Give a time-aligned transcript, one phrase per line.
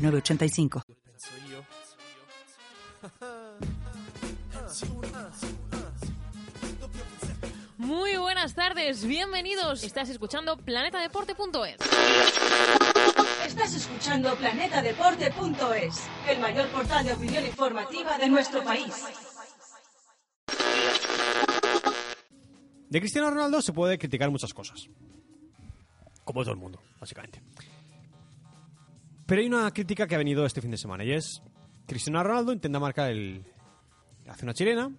[0.00, 0.82] 906985.
[7.76, 9.82] Muy buenas tardes, bienvenidos.
[9.84, 11.76] Estás escuchando planetadeporte.es.
[13.46, 18.94] Estás escuchando planetadeporte.es, el mayor portal de opinión informativa de nuestro país.
[22.88, 24.88] De Cristiano Ronaldo se puede criticar muchas cosas.
[26.24, 27.40] Como todo el mundo, básicamente.
[29.30, 31.40] Pero hay una crítica que ha venido este fin de semana y es
[31.86, 33.44] Cristiano Ronaldo intenta marcar el...
[34.26, 34.90] hace una chilena,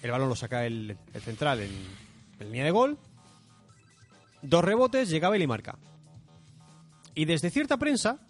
[0.00, 1.72] el balón lo saca el, central en,
[2.38, 2.96] en línea de gol,
[4.42, 5.76] dos rebotes, llega Bale y marca.
[7.16, 8.20] Y desde cierta prensa,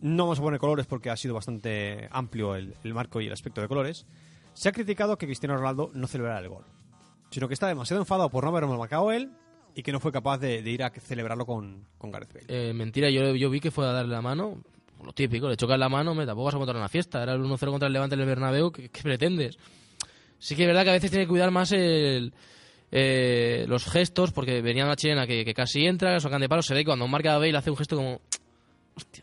[0.00, 3.32] no vamos a poner colores porque ha sido bastante amplio el, el marco y el
[3.32, 4.06] aspecto de colores,
[4.54, 6.64] se ha criticado que Cristiano Ronaldo no celebrara el gol,
[7.30, 9.30] sino que está demasiado enfadado por no haberlo marcado él
[9.78, 12.46] y que no fue capaz de, de ir a celebrarlo con, con Gareth Bale.
[12.48, 14.60] Eh, mentira, yo, yo vi que fue a darle la mano.
[15.04, 17.22] Lo típico, le chocas la mano, me tampoco vas a montar una fiesta.
[17.22, 19.56] Era el 1-0 contra el Levante en el Bernabéu, ¿qué, qué pretendes?
[20.40, 22.32] Sí que es verdad que a veces tiene que cuidar más el,
[22.90, 26.74] eh, los gestos, porque venía una chilena que, que casi entra, sacan de palo, se
[26.74, 28.20] ve que cuando marca a Bale hace un gesto como...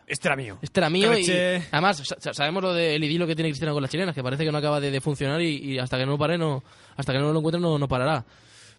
[0.07, 0.57] Este era mío.
[0.61, 1.25] Este era mío y
[1.69, 4.51] además sa- sabemos lo del idilio que tiene Cristiano con las chilenas, que parece que
[4.53, 6.63] no acaba de, de funcionar y, y hasta que no lo pare, no,
[6.95, 8.23] hasta que no lo encuentre no, no parará.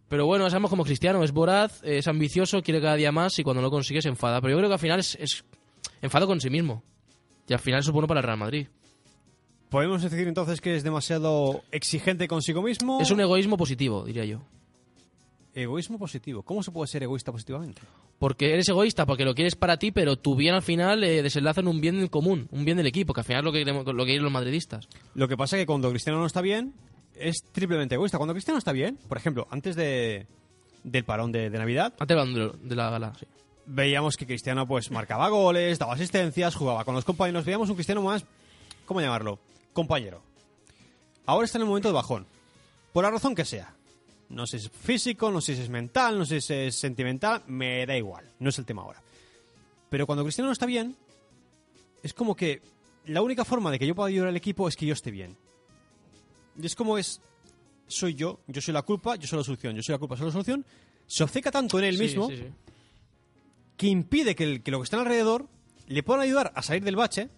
[0.09, 3.61] Pero bueno, sabemos como Cristiano, es voraz, es ambicioso, quiere cada día más y cuando
[3.61, 4.41] no lo consigue se enfada.
[4.41, 5.45] Pero yo creo que al final es, es
[6.01, 6.83] enfado con sí mismo.
[7.49, 8.69] Y al final eso es bueno para el Real Madrid.
[9.69, 13.01] ¿Podemos decir entonces que es demasiado exigente consigo mismo?
[13.01, 14.43] Es un egoísmo positivo, diría yo.
[15.55, 16.43] egoísmo positivo.
[16.43, 17.83] ¿Cómo se puede ser egoísta positivamente?
[18.19, 21.61] Porque eres egoísta, porque lo quieres para ti, pero tu bien al final eh, desenlaza
[21.63, 23.65] en un bien en común, un bien del equipo, que al final es lo que,
[23.65, 24.89] lo que quieren los madridistas.
[25.15, 26.73] Lo que pasa es que cuando Cristiano no está bien,
[27.19, 28.19] es triplemente egoísta.
[28.19, 30.27] Cuando Cristiano está bien, por ejemplo, antes de,
[30.85, 33.27] del parón de, de Navidad, Antes de, de la gala, sí.
[33.67, 37.45] veíamos que Cristiano pues marcaba goles, daba asistencias, jugaba con los compañeros.
[37.45, 38.25] Veíamos un Cristiano más,
[38.85, 39.39] ¿cómo llamarlo?
[39.73, 40.23] Compañero.
[41.27, 42.27] Ahora está en el momento de bajón.
[42.93, 43.75] Por la razón que sea.
[44.29, 47.43] No sé si es físico, no sé si es mental, no sé si es sentimental,
[47.47, 48.31] me da igual.
[48.41, 49.03] No es el tema ahora.
[49.89, 50.97] Pero cuando Cristiano no está bien,
[52.03, 52.61] es como que
[53.07, 55.37] la única forma de que yo pueda ayudar al equipo es que yo esté bien.
[56.61, 57.21] Y es como es,
[57.87, 60.27] soy yo, yo soy la culpa, yo soy la solución, yo soy la culpa, soy
[60.27, 60.65] la solución.
[61.07, 62.45] Se obceca tanto en él Sí, mismo sí, sí.
[63.77, 65.47] que impide que, el- que lo que está alrededor
[65.87, 67.29] le puedan ayudar a salir del bache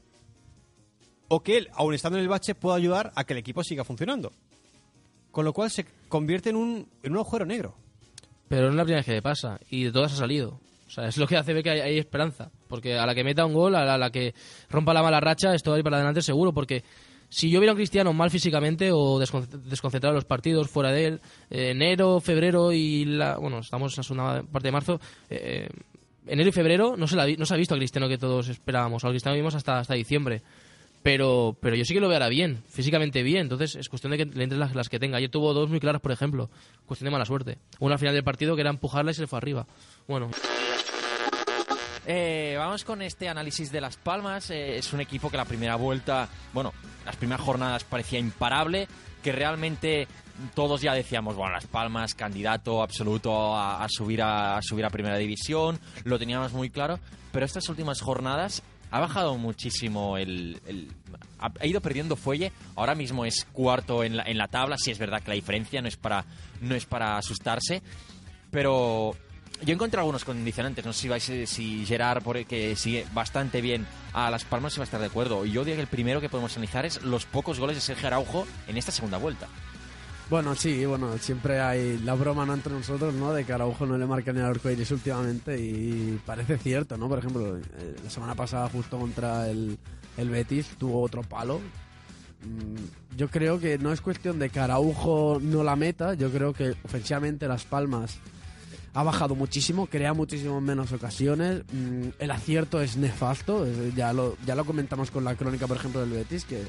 [1.29, 3.85] o que él, aun estando en el bache, pueda ayudar a que el equipo siga
[3.85, 4.33] funcionando.
[5.31, 7.75] Con lo cual se convierte en un, en un agujero negro.
[8.49, 9.61] Pero no es la primera vez que le pasa.
[9.69, 10.59] Y de todas ha salido.
[10.87, 12.51] O sea, es lo que hace ver que hay, hay esperanza.
[12.67, 14.35] Porque a la que meta un gol, a la, a la que
[14.71, 16.55] rompa la mala racha, esto va a ir para adelante seguro.
[16.55, 16.83] Porque
[17.29, 20.91] si yo viera a un Cristiano mal físicamente o descon- desconcentrado en los partidos, fuera
[20.93, 23.37] de él, eh, enero, febrero y la.
[23.39, 25.01] Bueno, estamos en la segunda parte de marzo.
[25.31, 25.69] eh,
[26.27, 29.05] enero y febrero no se, la no se ha visto al Cristiano que todos esperábamos.
[29.05, 30.43] Al Cristiano vimos hasta, hasta diciembre.
[31.03, 33.43] Pero, pero yo sí que lo verá bien, físicamente bien.
[33.43, 35.17] Entonces es cuestión de que le entren las, las que tenga.
[35.19, 36.51] Ayer tuvo dos muy claras, por ejemplo.
[36.87, 37.59] Cuestión de mala suerte.
[37.79, 39.67] Una al final del partido que era empujarla y se le fue arriba.
[40.09, 40.29] Bueno,
[42.11, 44.49] Eh, vamos con este análisis de Las Palmas.
[44.49, 46.73] Eh, es un equipo que la primera vuelta, bueno,
[47.05, 48.89] las primeras jornadas parecía imparable,
[49.23, 50.09] que realmente
[50.55, 55.79] todos ya decíamos, bueno, Las Palmas, candidato absoluto a, subir a, subir a Primera División,
[56.05, 56.99] lo teníamos muy claro,
[57.31, 60.59] pero estas últimas jornadas ha bajado muchísimo el...
[61.39, 65.29] ha, ido perdiendo fuelle, ahora mismo es cuarto en la, tabla, sí es verdad que
[65.29, 66.25] la diferencia no es para,
[66.63, 67.83] no es para asustarse,
[68.51, 69.15] pero
[69.65, 70.85] yo encontré algunos condicionantes.
[70.85, 74.85] No sé si, vais, si Gerard, que sigue bastante bien a Las Palmas, si va
[74.85, 75.45] a estar de acuerdo.
[75.45, 78.47] Yo diría que el primero que podemos analizar es los pocos goles de Sergio Araujo
[78.67, 79.49] en esta segunda vuelta.
[80.31, 82.53] Bueno, sí, bueno, siempre hay la broma ¿no?
[82.53, 83.33] entre nosotros, ¿no?
[83.33, 87.09] De que Araujo no le marca ni el arco iris últimamente y parece cierto, ¿no?
[87.09, 89.79] Por ejemplo, eh, la semana pasada justo contra el,
[90.19, 91.61] el Betis tuvo otro palo.
[92.45, 96.53] Mm, Yo creo que no es cuestión de que Araujo no la meta, yo creo
[96.53, 98.19] que ofensivamente Las Palmas
[98.95, 104.55] ha bajado muchísimo, crea muchísimo menos ocasiones, mm, el acierto es nefasto, ya lo, ya
[104.55, 106.63] lo comentamos con la crónica, por ejemplo, del Betis, que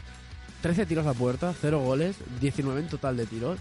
[0.62, 3.60] 13 tiros a puerta, 0 goles, 19 en total de tiros.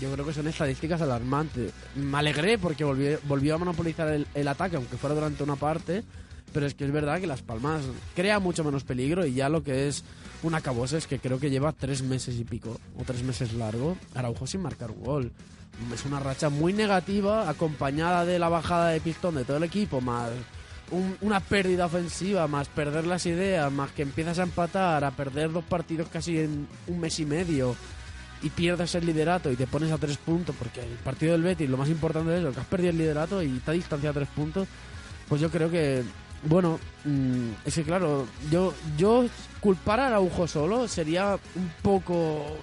[0.00, 1.72] Yo creo que son estadísticas alarmantes.
[1.96, 6.04] Me alegré porque volvió, volvió a monopolizar el, el ataque, aunque fuera durante una parte.
[6.52, 7.82] pero es que es verdad que Las Palmas
[8.14, 10.04] crea mucho menos peligro y ya lo que es
[10.42, 13.96] un acabose es que creo que lleva tres meses y pico, o tres meses largo,
[14.14, 15.32] Araujo sin marcar un gol.
[15.94, 20.00] Es una racha muy negativa, acompañada de la bajada de pistón de todo el equipo,
[20.00, 20.30] más
[20.90, 25.52] un- una pérdida ofensiva, más perder las ideas, más que empiezas a empatar, a perder
[25.52, 27.76] dos partidos casi en un mes y medio
[28.42, 31.68] y pierdes el liderato y te pones a tres puntos, porque el partido del Betis,
[31.70, 34.20] lo más importante es eso, que has perdido el liderato y te ha distanciado a
[34.24, 34.66] tres puntos,
[35.28, 36.02] pues yo creo que,
[36.44, 39.26] bueno, mm, es que claro, yo, yo
[39.60, 42.56] culpar a Araujo solo sería un poco...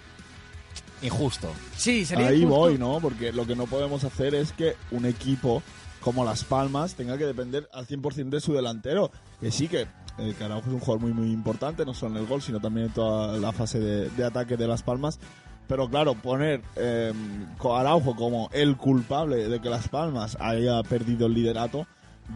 [1.01, 1.51] Injusto.
[1.75, 2.55] Sí, sería Ahí injusto.
[2.59, 2.99] voy, ¿no?
[2.99, 5.61] Porque lo que no podemos hacer es que un equipo
[6.01, 9.11] como Las Palmas tenga que depender al 100% de su delantero.
[9.39, 12.21] Que sí, que eh, que Araujo es un jugador muy, muy importante, no solo en
[12.21, 15.19] el gol, sino también en toda la fase de, de ataque de Las Palmas.
[15.67, 17.13] Pero claro, poner eh,
[17.59, 21.85] a Araujo como el culpable de que Las Palmas haya perdido el liderato,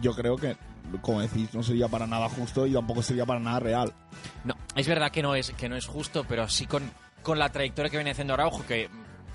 [0.00, 0.56] yo creo que,
[1.00, 3.92] como decís, no sería para nada justo y tampoco sería para nada real.
[4.44, 6.82] No, es verdad que no es, que no es justo, pero sí con,
[7.22, 8.88] con la trayectoria que viene haciendo Araujo, que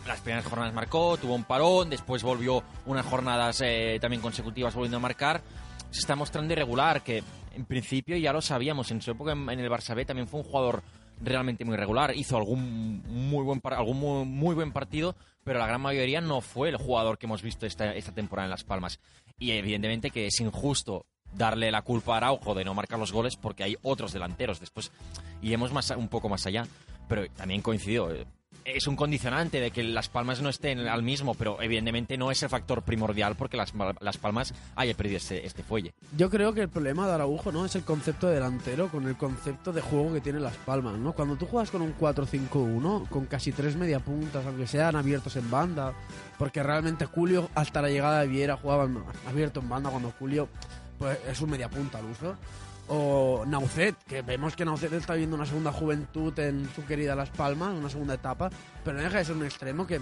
[0.05, 4.97] las primeras jornadas marcó, tuvo un parón, después volvió unas jornadas eh, también consecutivas volviendo
[4.97, 5.41] a marcar,
[5.89, 7.23] se está mostrando irregular, que
[7.55, 10.45] en principio ya lo sabíamos, en su época en, el Barça B también fue un
[10.45, 10.83] jugador
[11.19, 15.81] realmente muy regular, hizo algún muy buen algún muy, muy buen partido, pero la gran
[15.81, 18.99] mayoría no fue el jugador que hemos visto esta, esta temporada en Las Palmas.
[19.39, 23.35] Y evidentemente que es injusto darle la culpa a Araujo de no marcar los goles
[23.35, 24.91] porque hay otros delanteros después.
[25.41, 26.65] Iremos más un poco más allá
[27.07, 28.25] pero también coincidió eh,
[28.75, 32.43] es un condicionante de que las palmas no estén al mismo pero evidentemente no es
[32.43, 36.61] el factor primordial porque las, las palmas haya perdido este, este fuelle Yo creo que
[36.61, 40.13] el problema de Araujo no es el concepto de delantero con el concepto de juego
[40.13, 41.13] que tiene Las Palmas, ¿no?
[41.13, 45.49] Cuando tú juegas con un 4-5-1, con casi tres media puntas, aunque sean abiertos en
[45.49, 45.93] banda,
[46.37, 48.87] porque realmente Julio hasta la llegada de Viera jugaba
[49.27, 50.49] abierto en banda cuando Julio
[50.97, 52.35] pues es un media punta al uso.
[52.89, 57.29] O Naucet, que vemos que Naucet está viviendo una segunda juventud en su querida Las
[57.29, 58.49] Palmas, una segunda etapa,
[58.83, 59.99] pero no deja de ser un extremo que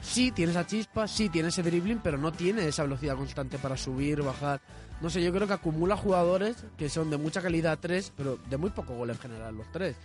[0.00, 3.76] sí tiene esa chispa, sí tiene ese dribbling, pero no tiene esa velocidad constante para
[3.76, 4.60] subir, bajar.
[5.02, 8.56] No sé, yo creo que acumula jugadores que son de mucha calidad tres, pero de
[8.56, 9.96] muy poco gol en general los tres.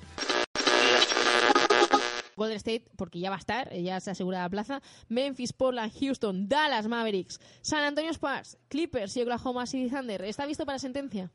[2.36, 4.82] Golden State, porque ya va a estar, ya se asegura la plaza.
[5.10, 10.24] Memphis, Portland, Houston, Dallas Mavericks, San Antonio Spurs, Clippers y Oklahoma City Thunder.
[10.24, 11.32] ¿Está visto para sentencia?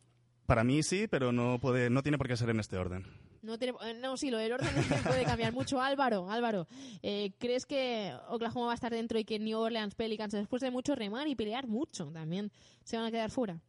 [0.47, 3.07] Para mí sí, pero no, puede, no tiene por qué ser en este orden.
[3.43, 4.69] No, tiene- eh, no, sí, lo del orden
[5.05, 5.81] puede cambiar mucho.
[5.81, 6.67] Álvaro, Álvaro,
[7.03, 10.71] eh, ¿crees que Oklahoma va a estar dentro y que New Orleans Pelicans, después de
[10.71, 12.51] mucho remar y pelear mucho, también
[12.85, 13.61] se van a quedar fuera?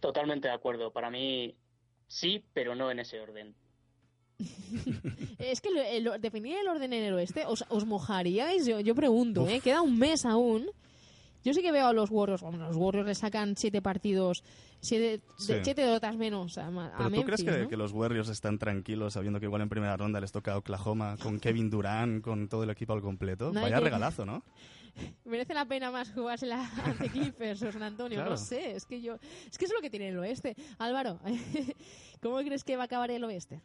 [0.00, 0.90] Totalmente de acuerdo.
[0.92, 1.54] Para mí
[2.06, 3.54] sí, pero no en ese orden.
[5.38, 8.64] Es que el- el- definir el orden en el oeste, ¿os, os mojaríais?
[8.66, 9.60] Yo, yo pregunto, ¿eh?
[9.60, 10.70] Queda un mes aún.
[11.42, 14.44] Yo sí que veo a los Warriors, bueno, los Warriors le sacan siete partidos,
[14.80, 15.54] siete, Sí.
[15.54, 17.68] de- siete derrotas menos a, a ¿Pero tú crees que, ¿no?
[17.68, 21.40] que los Warriors están tranquilos sabiendo que igual en primera ronda les toca Oklahoma con
[21.40, 23.52] Kevin Durant, con todo el equipo al completo?
[23.52, 24.42] Vaya regalazo, ¿no?
[25.24, 28.30] merece la pena más jugársela ante Clippers o San Antonio, Claro.
[28.32, 29.16] no sé, es que yo
[29.50, 30.56] es que es lo que tiene el oeste.
[30.78, 31.20] Álvaro,
[32.20, 33.60] ¿cómo crees que va a acabar el oeste?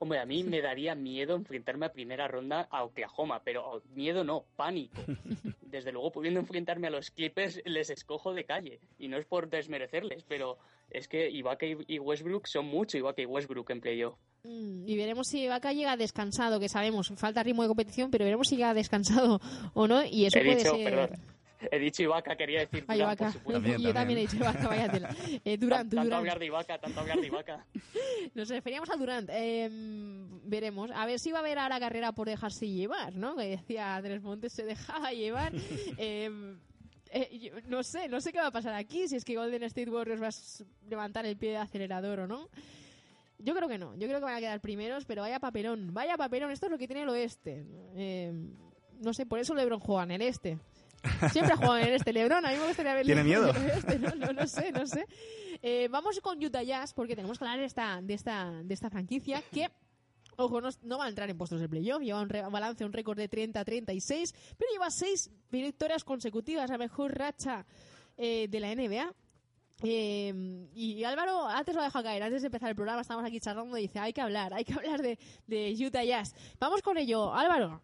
[0.00, 4.44] Hombre, a mí me daría miedo enfrentarme a primera ronda a Oklahoma, pero miedo no,
[4.56, 4.96] pánico.
[5.62, 8.80] Desde luego, pudiendo enfrentarme a los Clippers, les escojo de calle.
[8.98, 10.56] Y no es por desmerecerles, pero
[10.90, 14.18] es que Ibaka y y Westbrook son mucho Ibaka y Westbrook en playoff.
[14.44, 18.48] Mm, Y veremos si Ibaka llega descansado, que sabemos, falta ritmo de competición, pero veremos
[18.48, 19.40] si llega descansado
[19.74, 20.84] o no, y eso He puede dicho, ser...
[20.84, 21.10] perdón,
[21.70, 23.24] he dicho Ibaka, quería decir Ay, Ibaka.
[23.24, 23.52] por supuesto.
[23.62, 24.18] También, Yo también también.
[24.18, 25.16] he dicho Ibaka, vaya tela.
[25.44, 26.12] Eh, Durant, tanto Durant.
[26.14, 27.66] hablar de Ibaka, tanto hablar de Ibaka.
[28.34, 29.28] Nos referíamos a Durant.
[29.32, 29.68] Eh,
[30.44, 30.90] veremos.
[30.92, 33.36] A ver si va a haber ahora carrera por dejarse llevar, ¿no?
[33.36, 35.52] Que decía Tres Montes se dejaba llevar.
[35.96, 36.30] Eh,
[37.10, 39.08] eh, yo no sé, no sé qué va a pasar aquí.
[39.08, 42.48] Si es que Golden State Warriors va a levantar el pie de acelerador o no.
[43.38, 43.94] Yo creo que no.
[43.94, 45.94] Yo creo que van a quedar primeros, pero vaya papelón.
[45.94, 46.50] Vaya papelón.
[46.50, 47.64] Esto es lo que tiene el oeste.
[47.94, 48.32] Eh,
[49.00, 50.58] no sé, por eso LeBron juega en el este.
[51.32, 52.12] Siempre ha jugado en este.
[52.12, 53.50] LeBron, a mí me gustaría verlo ¿Tiene miedo?
[53.50, 53.98] oeste.
[53.98, 55.06] No, no, no sé, no sé.
[55.62, 58.90] Eh, vamos con Utah Jazz porque tenemos que hablar de esta, de esta, de esta
[58.90, 59.68] franquicia que,
[60.36, 62.02] ojo, no, no va a entrar en puestos de playoff.
[62.02, 67.64] Lleva un balance, un récord de 30-36, pero lleva seis victorias consecutivas, la mejor racha
[68.16, 69.12] eh, de la NBA.
[69.82, 73.78] Eh, y Álvaro, antes lo dejo caer, antes de empezar el programa, estamos aquí charlando
[73.78, 76.34] y dice, hay que hablar, hay que hablar de, de Utah Jazz.
[76.58, 77.80] Vamos con ello, Álvaro.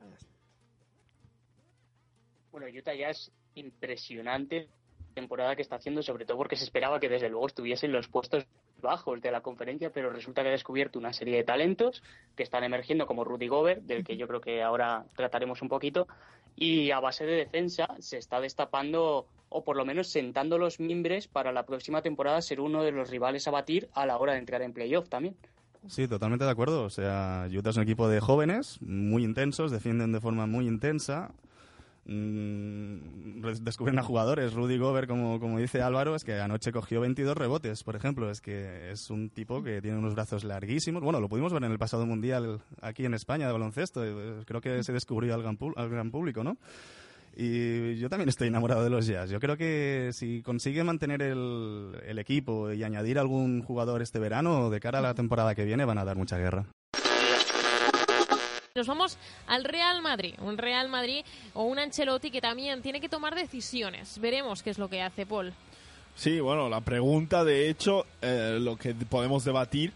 [2.54, 4.68] Bueno, Utah ya es impresionante
[5.12, 8.46] temporada que está haciendo, sobre todo porque se esperaba que desde luego estuviesen los puestos
[8.80, 12.04] bajos de la conferencia, pero resulta que ha descubierto una serie de talentos
[12.37, 16.06] que están emergiendo como Rudy Gobert, del que yo creo que ahora trataremos un poquito,
[16.54, 21.26] y a base de defensa se está destapando o por lo menos sentando los mimbres
[21.26, 24.38] para la próxima temporada ser uno de los rivales a batir a la hora de
[24.38, 25.34] entrar en playoff también.
[25.88, 26.84] Sí, totalmente de acuerdo.
[26.84, 31.34] O sea, Utah es un equipo de jóvenes, muy intensos, defienden de forma muy intensa.
[32.06, 34.52] Mm, descubren a jugadores.
[34.52, 38.30] Rudy Gobert, como, como dice Álvaro, es que anoche cogió 22 rebotes, por ejemplo.
[38.30, 41.02] Es que es un tipo que tiene unos brazos larguísimos.
[41.02, 44.04] Bueno, lo pudimos ver en el pasado mundial aquí en España de baloncesto.
[44.04, 46.58] Eh, Creo que se descubrió al gran, al gran público, ¿no?
[47.37, 49.28] Y yo también estoy enamorado de los Jazz.
[49.28, 54.70] Yo creo que si consigue mantener el, el equipo y añadir algún jugador este verano,
[54.70, 56.66] de cara a la temporada que viene, van a dar mucha guerra.
[58.76, 63.09] Nos vamos al Real Madrid, un Real Madrid o un Ancelotti que también tiene que
[63.09, 64.19] tomar decisiones.
[64.19, 65.52] Veremos qué es lo que hace Paul.
[66.16, 69.93] Sí, bueno, la pregunta, de hecho, eh, lo que podemos debatir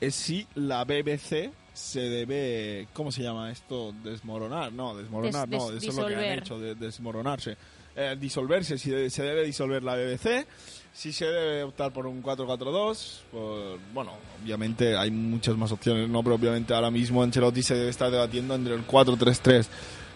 [0.00, 3.92] es si la BBC se debe, ¿cómo se llama esto?
[4.02, 7.58] Desmoronar, no, desmoronar, Des- no, eso es lo que han hecho, de, desmoronarse.
[7.94, 10.46] Eh, disolverse, si de- se debe disolver la BBC,
[10.94, 16.22] si se debe optar por un 4-4-2, por- bueno, obviamente hay muchas más opciones, ¿no?
[16.22, 19.68] Pero obviamente ahora mismo Ancelotti se debe estar debatiendo entre el 4-3-3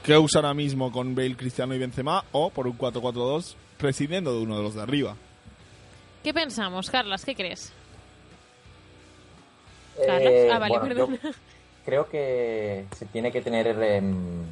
[0.02, 4.40] que usa ahora mismo con Bale, Cristiano y Benzema, o por un 4-4-2 prescindiendo de
[4.42, 5.16] uno de los de arriba.
[6.22, 7.24] ¿Qué pensamos, Carlas?
[7.24, 7.72] ¿Qué crees?
[9.98, 10.48] Eh.
[10.52, 11.18] Ah, vale, bueno, perdón.
[11.84, 14.44] creo que se tiene que tener em,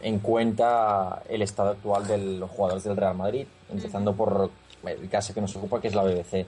[0.00, 4.50] en cuenta el estado actual de los jugadores del Real Madrid, empezando por
[4.84, 6.46] el caso que nos ocupa, que es la BBC.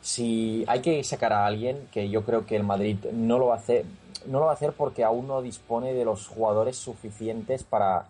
[0.00, 3.54] Si hay que sacar a alguien, que yo creo que el Madrid no lo va
[3.54, 3.84] a hacer,
[4.26, 8.06] no lo va a hacer porque aún no dispone de los jugadores suficientes para,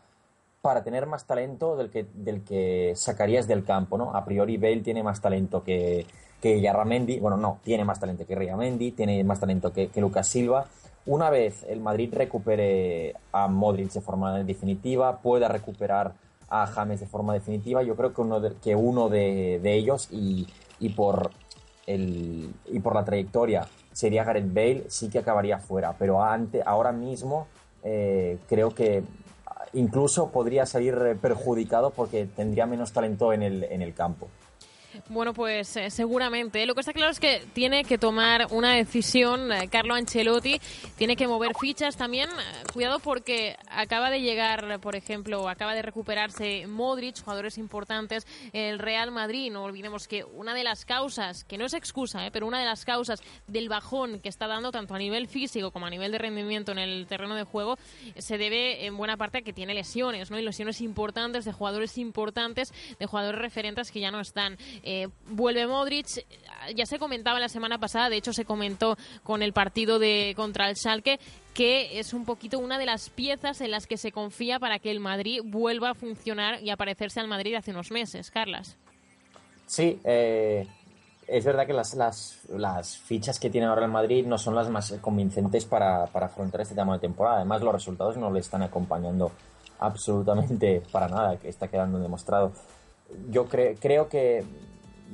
[0.62, 4.14] para tener más talento del que, del que sacarías del campo, ¿no?
[4.14, 6.06] A priori Bale tiene más talento que,
[6.40, 10.28] que Yarramendi, bueno, no, tiene más talento que Yarramendi, tiene más talento que, que Lucas
[10.28, 10.66] Silva.
[11.06, 16.12] Una vez el Madrid recupere a Modric de forma definitiva, pueda recuperar
[16.50, 20.46] a James de forma definitiva, yo creo que uno de, que uno de, ellos y,
[20.90, 21.30] por
[21.86, 27.46] el, y por la trayectoria sería Gareth Bale, sí que acabaría fuera, pero ahora mismo
[27.82, 29.02] eh, creo que
[29.72, 34.28] incluso podría salir perjudicado porque tendría menos talento en el, en el campo.
[35.08, 36.66] Bueno, pues eh, seguramente.
[36.66, 40.60] Lo que está claro es que tiene que tomar una decisión eh, Carlo Ancelotti,
[40.96, 42.28] tiene que mover fichas también.
[42.30, 48.78] eh, cuidado porque acaba de llegar, por ejemplo, acaba de recuperarse Modric, jugadores importantes, el
[48.78, 49.50] Real Madrid.
[49.52, 52.66] No olvidemos que una de las causas, que no es excusa, eh, pero una de
[52.66, 56.18] las causas del bajón que está dando tanto a nivel físico como a nivel de
[56.18, 57.78] rendimiento en el terreno de juego
[58.16, 60.38] se debe en buena parte a que tiene lesiones, ¿no?
[60.38, 64.56] Y lesiones importantes de jugadores importantes, de jugadores referentes que ya no están.
[64.82, 66.06] Eh, vuelve Modric,
[66.74, 70.68] ya se comentaba la semana pasada, de hecho se comentó con el partido de contra
[70.68, 71.18] el Schalke
[71.54, 74.90] que es un poquito una de las piezas en las que se confía para que
[74.90, 78.76] el Madrid vuelva a funcionar y aparecerse al Madrid hace unos meses, Carlas.
[79.66, 80.66] Sí, eh,
[81.26, 81.94] es verdad que las,
[82.48, 86.60] las, fichas que tiene ahora el Madrid no son las más convincentes para, para afrontar
[86.60, 87.36] este tema de temporada.
[87.38, 89.32] Además, los resultados no le están acompañando
[89.80, 92.52] absolutamente para nada, que está quedando demostrado.
[93.28, 94.44] Yo cre- creo que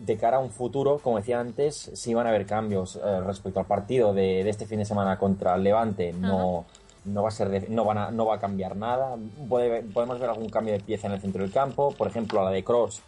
[0.04, 3.60] de cara a un futuro, como decía antes, sí van a haber cambios eh, respecto
[3.60, 6.12] al partido de, de este fin de semana contra el Levante.
[6.12, 6.64] No,
[7.06, 9.16] no va a ser de- no van a, no va a cambiar nada.
[9.48, 12.44] Puede- podemos ver algún cambio de pieza en el centro del campo, por ejemplo, a
[12.44, 13.00] la de Cross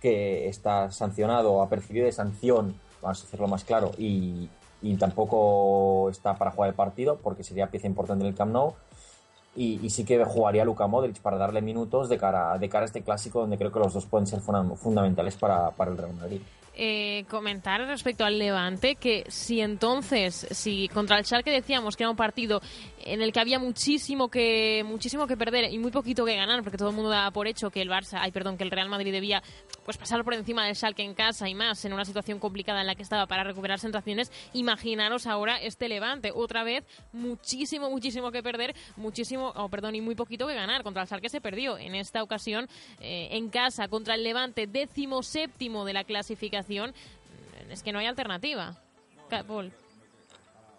[0.00, 4.48] que está sancionado, ha percibido de sanción, vamos a decirlo más claro, y,
[4.82, 8.74] y tampoco está para jugar el partido porque sería pieza importante en el Camp Nou.
[9.56, 12.86] Y, y sí que jugaría Luka Modric para darle minutos de cara, de cara a
[12.86, 16.40] este clásico donde creo que los dos pueden ser fundamentales para, para el Real Madrid.
[16.76, 22.10] Eh, comentar respecto al Levante que si entonces, si contra el Schalke decíamos que era
[22.10, 22.60] un partido
[22.98, 26.76] en el que había muchísimo que muchísimo que perder y muy poquito que ganar, porque
[26.76, 29.12] todo el mundo daba por hecho que el Barça, ay perdón, que el Real Madrid
[29.12, 29.42] debía
[29.84, 32.86] pues pasar por encima del Schalke en casa y más en una situación complicada en
[32.86, 38.42] la que estaba para recuperar sensaciones, imaginaros ahora este Levante, otra vez muchísimo muchísimo que
[38.42, 40.82] perder, muchísimo, oh, perdón, y muy poquito que ganar.
[40.82, 42.68] Contra el Schalke se perdió en esta ocasión
[43.00, 46.65] eh, en casa contra el Levante, décimo séptimo de la clasificación.
[47.70, 48.76] Es que no hay alternativa.
[49.46, 49.72] Paul.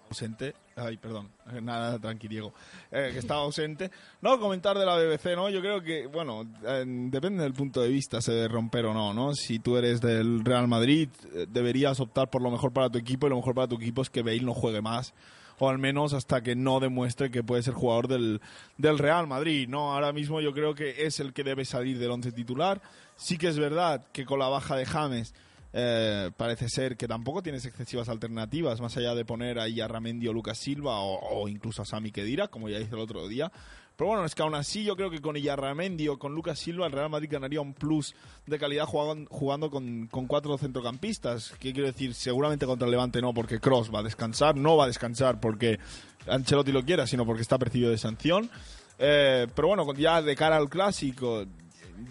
[0.09, 2.53] ausente Ay, perdón, eh, nada, tranqui, Diego,
[2.91, 3.89] eh, que estaba ausente.
[4.21, 5.49] No, comentar de la BBC, ¿no?
[5.49, 9.11] Yo creo que, bueno, eh, depende del punto de vista, se de romper o no,
[9.11, 9.33] ¿no?
[9.33, 13.25] Si tú eres del Real Madrid, eh, deberías optar por lo mejor para tu equipo
[13.25, 15.15] y lo mejor para tu equipo es que Bale no juegue más.
[15.57, 18.39] O al menos hasta que no demuestre que puede ser jugador del,
[18.77, 19.95] del Real Madrid, ¿no?
[19.95, 22.83] Ahora mismo yo creo que es el que debe salir del once titular.
[23.15, 25.33] Sí que es verdad que con la baja de James
[25.73, 30.27] eh, parece ser que tampoco tienes excesivas alternativas, más allá de poner ahí a Ramendi
[30.27, 33.51] o Lucas Silva o, o incluso a Sami Kedira, como ya hice el otro día.
[33.97, 36.85] Pero bueno, es que aún así yo creo que con Iyarramendi o con Lucas Silva
[36.85, 38.13] el Real Madrid ganaría un plus
[38.45, 41.55] de calidad jugando, jugando con, con cuatro centrocampistas.
[41.59, 42.13] ¿Qué quiero decir?
[42.13, 44.55] Seguramente contra el Levante no, porque Cross va a descansar.
[44.55, 45.79] No va a descansar porque
[46.27, 48.51] Ancelotti lo quiera, sino porque está percibido de sanción.
[48.99, 51.45] Eh, pero bueno, ya de cara al clásico,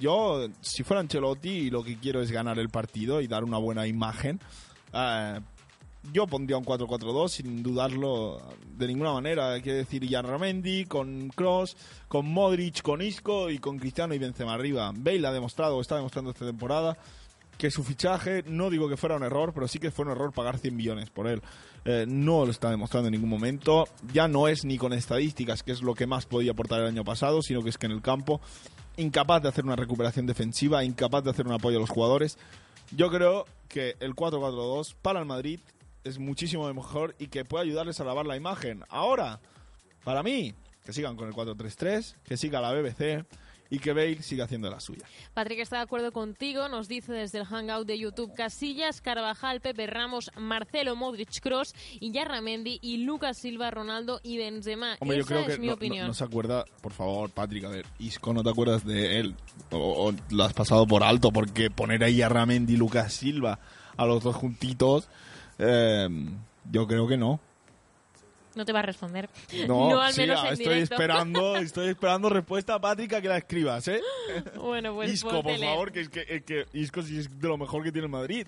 [0.00, 3.86] yo, si fuera Ancelotti, lo que quiero es ganar el partido y dar una buena
[3.86, 4.40] imagen.
[4.92, 5.40] Eh,
[6.12, 8.40] yo pondría un 4-4-2 sin dudarlo
[8.76, 9.60] de ninguna manera.
[9.60, 11.76] Quiere decir, Jan Ramendi con Cross,
[12.08, 14.92] con Modric, con Isco y con Cristiano y Benzema arriba.
[14.94, 16.96] Bale ha demostrado, está demostrando esta temporada
[17.56, 20.32] que su fichaje, no digo que fuera un error, pero sí que fue un error
[20.32, 21.42] pagar 100 millones por él.
[21.84, 23.88] Eh, no lo está demostrando en ningún momento.
[24.12, 27.04] Ya no es ni con estadísticas, que es lo que más podía aportar el año
[27.04, 28.40] pasado, sino que es que en el campo,
[28.96, 32.38] incapaz de hacer una recuperación defensiva, incapaz de hacer un apoyo a los jugadores.
[32.90, 35.60] Yo creo que el 4-4-2 para el Madrid
[36.04, 38.84] es muchísimo mejor y que puede ayudarles a lavar la imagen.
[38.88, 39.40] Ahora,
[40.04, 43.26] para mí, que sigan con el 4-3-3, que siga la BBC
[43.70, 45.04] y que Bale siga haciendo la suya.
[45.34, 49.86] Patrick está de acuerdo contigo, nos dice desde el hangout de YouTube Casillas, Carvajal, Pepe
[49.86, 54.96] Ramos, Marcelo Modric Cross Yarramendi y Lucas Silva, Ronaldo y Benzema.
[55.00, 56.02] Hombre, yo Esa creo es que mi no, opinión.
[56.02, 59.34] no- no se acuerda, por favor, Patrick, a ver, Isco, ¿no te acuerdas de él?
[59.70, 63.58] O, o lo has pasado por alto, porque poner ahí a Ramendi y Lucas Silva
[63.96, 65.08] a los dos juntitos,
[65.58, 66.08] eh,
[66.70, 67.40] yo creo que no.
[68.56, 69.28] No te va a responder.
[69.68, 70.94] No, al sí, menos ah, en estoy directo.
[70.94, 74.00] esperando, estoy esperando respuesta, Patrick, a que la escribas, ¿eh?
[74.56, 75.66] Bueno, pues Isco, por póntele.
[75.66, 78.46] favor, que es que, Isco sí es de lo mejor que tiene el Madrid.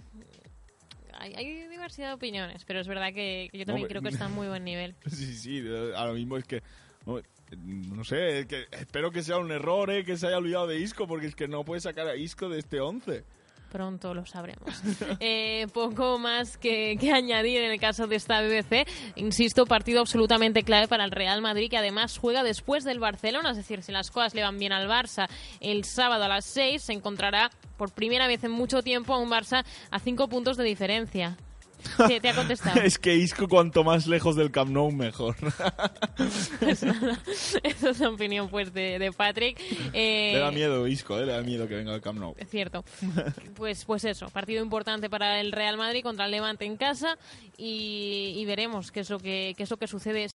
[1.20, 4.26] Hay, hay diversidad de opiniones, pero es verdad que, que yo también creo que está
[4.26, 4.94] a muy buen nivel.
[5.10, 6.62] Sí, sí, ahora mismo es que.
[7.06, 7.20] No,
[7.66, 10.04] no sé, es que espero que sea un error, ¿eh?
[10.04, 12.58] Que se haya olvidado de Isco, porque es que no puede sacar a Isco de
[12.58, 13.24] este 11.
[13.70, 14.82] Pronto lo sabremos.
[15.20, 18.86] Eh, poco más que, que añadir en el caso de esta BBC.
[19.16, 23.50] Insisto, partido absolutamente clave para el Real Madrid, que además juega después del Barcelona.
[23.50, 25.28] Es decir, si las cosas le van bien al Barça
[25.60, 29.30] el sábado a las 6, se encontrará por primera vez en mucho tiempo a un
[29.30, 31.36] Barça a 5 puntos de diferencia.
[32.08, 32.80] Te, te ha contestado.
[32.82, 35.36] es que Isco, cuanto más lejos del Camp Nou, mejor.
[36.58, 37.18] Pues nada,
[37.62, 39.58] esa es la opinión pues de, de Patrick.
[39.92, 41.26] Eh, Le da miedo Isco, ¿eh?
[41.26, 42.34] Le da miedo que venga al Camp Nou.
[42.38, 42.84] Es cierto.
[43.56, 47.16] Pues, pues eso, partido importante para el Real Madrid contra el Levante en casa
[47.56, 50.28] y, y veremos qué es lo que qué es lo que sucede.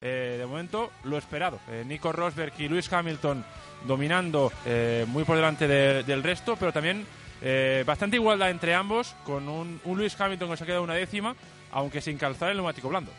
[0.00, 1.58] Eh, de momento, lo esperado.
[1.70, 3.44] Eh, Nico Rosberg y Lewis Hamilton
[3.86, 7.04] dominando eh, muy por delante de- del resto, pero también
[7.48, 11.36] eh, bastante igualdad entre ambos, con un, un Hamilton que se ha quedado una décima,
[11.70, 13.12] aunque sin calzar el neumático blando.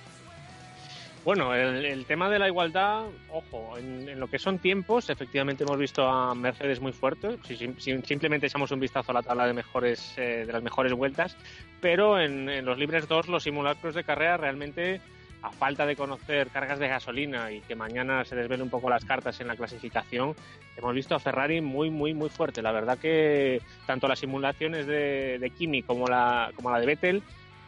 [1.24, 5.64] Bueno, el, el tema de la igualdad, ojo, en, en lo que son tiempos, efectivamente
[5.64, 7.38] hemos visto a Mercedes muy fuerte.
[7.46, 10.64] Si, si- si simplemente echamos un vistazo a la tabla de mejores eh, de las
[10.64, 11.36] mejores vueltas,
[11.82, 15.02] pero en, en los libres 2, los simulacros de carrera realmente
[15.42, 19.06] a falta de conocer cargas de gasolina y que mañana se desvelen un poco las
[19.06, 20.36] cartas en la clasificación,
[20.76, 22.62] hemos visto a Ferrari muy, muy, muy fuerte.
[22.62, 27.24] La verdad que tanto las simulaciones de, de Kimi como la, como la de Vettel,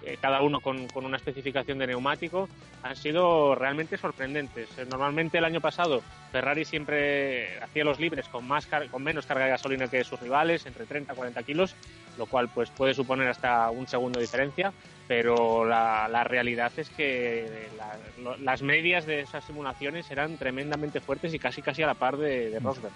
[0.06, 2.48] eh, cada uno con, con una especificación de neumático,
[2.84, 4.70] han sido realmente sorprendentes.
[4.78, 9.46] Eh, Normalmente el año pasado Ferrari siempre hacía los libres con, más con menos carga
[9.46, 11.76] de gasolina que sus rivales, entre 30 y 40 kilos,
[12.18, 14.72] lo cual pues puede suponer hasta un segundo de diferencia,
[15.08, 21.00] pero la, la realidad es que la- lo- las medias de esas simulaciones eran tremendamente
[21.02, 22.94] fuertes y casi casi a la par de, de Rosberg.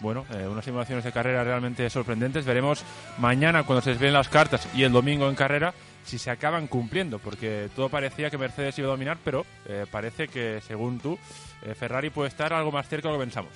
[0.00, 2.46] Bueno, eh, unas simulaciones de carrera realmente sorprendentes.
[2.46, 2.84] Veremos
[3.18, 5.74] mañana cuando se desvelen las cartas y el domingo en carrera
[6.10, 10.26] si se acaban cumpliendo, porque todo parecía que Mercedes iba a dominar, pero eh, parece
[10.26, 11.16] que, según tú,
[11.62, 13.52] eh, Ferrari puede estar algo más cerca de lo que pensamos.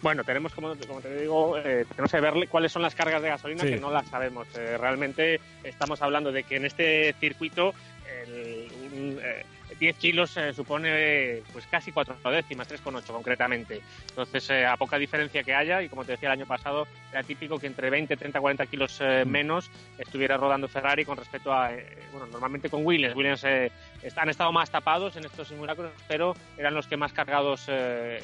[0.00, 3.30] Bueno, tenemos, como, como te digo, eh, tenemos que ver cuáles son las cargas de
[3.30, 3.70] gasolina Sí.
[3.70, 4.46] que no las sabemos.
[4.56, 7.74] Eh, realmente estamos hablando de que en este circuito
[8.22, 9.44] el, un, eh,
[9.78, 13.80] 10 kilos eh, supone pues casi cuatro décimas, 3,8 concretamente.
[14.08, 17.22] Entonces, eh, a poca diferencia que haya, y como te decía el año pasado, era
[17.22, 21.72] típico que entre 20, 30, 40 kilos eh, menos estuviera rodando Ferrari con respecto a,
[21.72, 23.16] eh, bueno, normalmente con Williams.
[23.16, 27.68] Williams han estado más tapados en estos simulacros, pero eran los que más cargados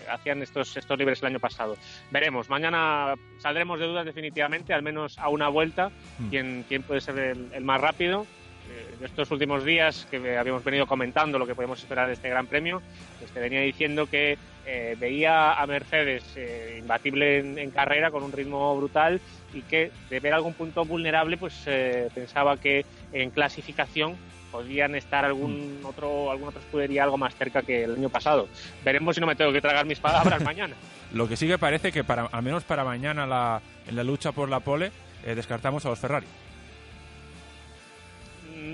[0.08, 1.76] hacían estos, estos libres el año pasado.
[2.10, 6.28] Veremos, mañana saldremos de dudas definitivamente, al menos a una vuelta, Mm.
[6.28, 8.26] quién, quién puede ser el, el más rápido.
[8.70, 12.28] Eh, de estos últimos días que habíamos venido comentando lo que podemos esperar de este
[12.28, 12.80] Gran Premio,
[13.18, 18.22] pues te venía diciendo que eh, veía a Mercedes eh, imbatible en, en carrera con
[18.22, 19.20] un ritmo brutal
[19.52, 24.16] y que de ver algún punto vulnerable, pues eh, pensaba que en clasificación
[24.50, 28.48] podían estar algún otro alguna otra escudería algo más cerca que el año pasado.
[28.84, 30.74] Veremos si no me tengo que tragar mis palabras mañana.
[31.12, 34.32] Lo que sí que parece que, para, al menos para mañana, la, en la lucha
[34.32, 34.92] por la pole,
[35.24, 36.26] eh, descartamos a los Ferrari.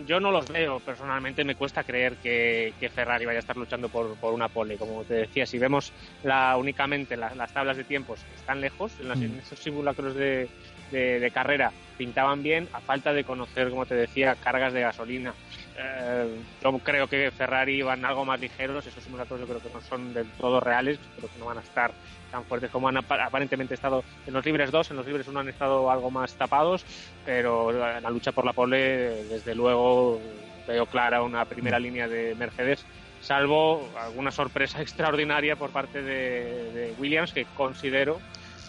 [0.05, 3.89] Yo no los veo, personalmente me cuesta creer que, que Ferrari vaya a estar luchando
[3.89, 4.77] por, por una pole.
[4.77, 9.09] Como te decía, si vemos la, únicamente la- las tablas de tiempos están lejos, en,
[9.09, 9.23] las- Mm.
[9.25, 10.49] en esos simulacros de,
[10.91, 15.35] de- de carrera pintaban bien, a falta de conocer, como te decía, cargas de gasolina.
[15.79, 16.29] Eh,
[16.63, 20.13] yo creo que Ferrari van algo más ligeros, esos simulacros yo creo que no son
[20.13, 21.93] del todo reales, creo que no van a estar
[22.31, 25.41] tan fuertes como han apa- aparentemente estado en los libres 2, en los libres 1
[25.41, 26.85] han estado algo más tapados,
[27.25, 30.21] pero en la lucha por la pole, desde luego,
[30.67, 32.85] veo clara una primera línea de Mercedes,
[33.21, 38.21] salvo alguna sorpresa extraordinaria por parte de, de Williams, que considero,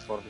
[0.06, 0.22] por,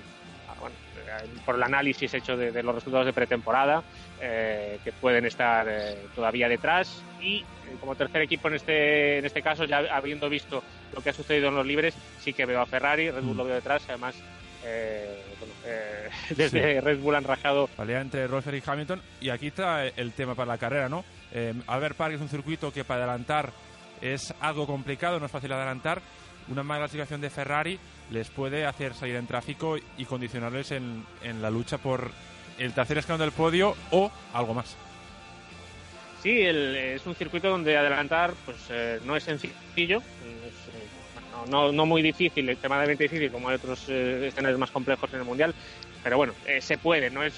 [0.48, 3.84] ah, bueno, eh, por el análisis hecho de, de los resultados de pretemporada,
[4.20, 7.02] eh, que pueden estar eh, todavía detrás.
[7.20, 10.62] Y eh, como tercer equipo en este, en este caso, ya habiendo visto
[10.94, 13.44] lo que ha sucedido en los libres, sí que veo a Ferrari, Red Bull lo
[13.44, 14.14] veo detrás, además.
[14.64, 16.81] eh, bueno, eh, desde Sí.
[16.81, 19.01] Red Bull han rajado Pelea entre Rosberg y Hamilton.
[19.20, 21.05] Y aquí está el tema para la carrera, ¿no?
[21.33, 23.53] Eh, Albert Park es un circuito que para adelantar
[24.01, 26.01] es algo complicado, no es fácil adelantar.
[26.48, 27.79] Una mala clasificación de Ferrari
[28.11, 32.11] les puede hacer salir en tráfico y condicionarles en, en la lucha por
[32.59, 34.74] el tercer escalón del podio o algo más.
[36.22, 40.03] Sí, el- es un circuito donde adelantar pues eh, no es sencillo,
[41.46, 45.20] no, no, no muy difícil, extremadamente difícil como hay otros eh, escenarios más complejos en
[45.20, 45.55] el Mundial,
[46.03, 47.35] pero bueno, eh, se puede, no es,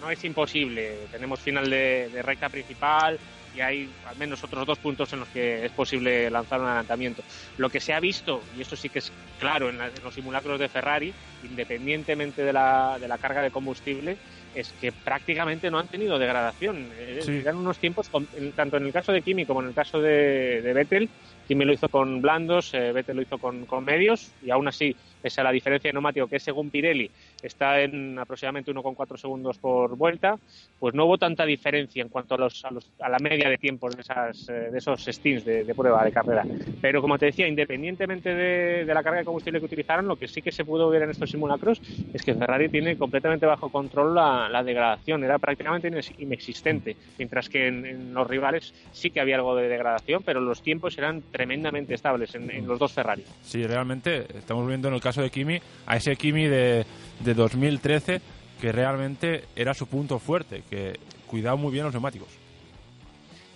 [0.00, 0.96] no es imposible.
[1.10, 3.18] Tenemos final de, de recta principal
[3.54, 7.22] y hay al menos otros dos puntos en los que es posible lanzar un adelantamiento.
[7.58, 10.14] Lo que se ha visto, y esto sí que es claro en, la- en los
[10.14, 11.12] simulacros de Ferrari,
[11.44, 14.16] independientemente de la, de la carga de combustible,
[14.54, 16.90] es que prácticamente no han tenido degradación.
[16.98, 17.32] Eh, Sí.
[17.36, 18.10] Eran unos tiempos,
[18.56, 21.08] tanto en el caso de Kimi como en el caso de, de Vettel,
[21.46, 24.96] Kimi lo hizo con blandos, eh, Vettel lo hizo con, con medios, y aún así,
[25.22, 27.10] pese a la diferencia de neumático, que según Pirelli
[27.42, 30.36] está en aproximadamente 1,4 segundos por vuelta,
[30.78, 33.58] pues no hubo tanta diferencia en cuanto a, los, a, los- a la media de
[33.58, 36.44] tiempos de, esas, eh, de esos stints de, de prueba de carrera.
[36.80, 40.26] Pero como te decía, independientemente de, de la carga de combustible que utilizaron, lo que
[40.28, 41.80] sí que se pudo ver en estos simulacros
[42.12, 47.48] es que Ferrari tiene completamente bajo control la, la degradación, era prácticamente inex- inexistente, mientras
[47.48, 51.22] que en, en los rivales sí que había algo de degradación, pero los tiempos eran
[51.30, 53.24] tremendamente estables en, en los dos Ferrari.
[53.42, 56.86] Sí, realmente estamos viendo en el caso de Kimi a ese Kimi de,
[57.20, 58.20] de 2013
[58.60, 62.28] que realmente era su punto fuerte, que cuidaba muy bien los neumáticos.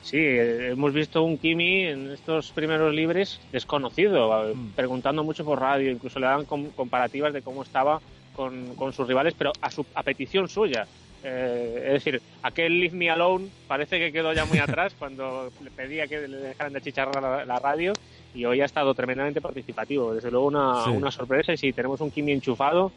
[0.02, 5.90] Sí, hemos visto un Kimi en estos primeros libres desconocido, eh, preguntando mucho por radio,
[5.90, 8.00] incluso le com- comparativas de cómo estaba
[8.34, 10.86] con, con sus rivales, pero a, su, a petición suya.
[11.24, 15.70] Eh, es decir, aquel Leave Me Alone parece que quedó ya muy atrás cuando le
[15.72, 17.92] pedía que le dejaran de chicharrar la, la radio
[18.36, 20.14] y hoy ha estado tremendamente participativo.
[20.14, 20.90] Desde luego una, Sí.
[20.90, 22.92] una sorpresa y si tenemos un Kimi enchufado,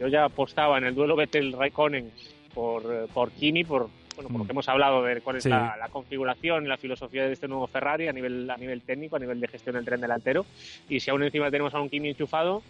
[0.00, 2.10] yo ya apostaba en el duelo Vettel-Raikkonen
[2.54, 5.50] por, eh, por Kimi, por, bueno, por lo que hemos hablado de cuál es Sí.
[5.50, 9.18] la, la configuración la filosofía de este nuevo Ferrari a nivel, a nivel técnico, a
[9.18, 10.46] nivel de gestión del tren delantero.
[10.88, 12.62] Y si aún encima tenemos a un Kimi enchufado,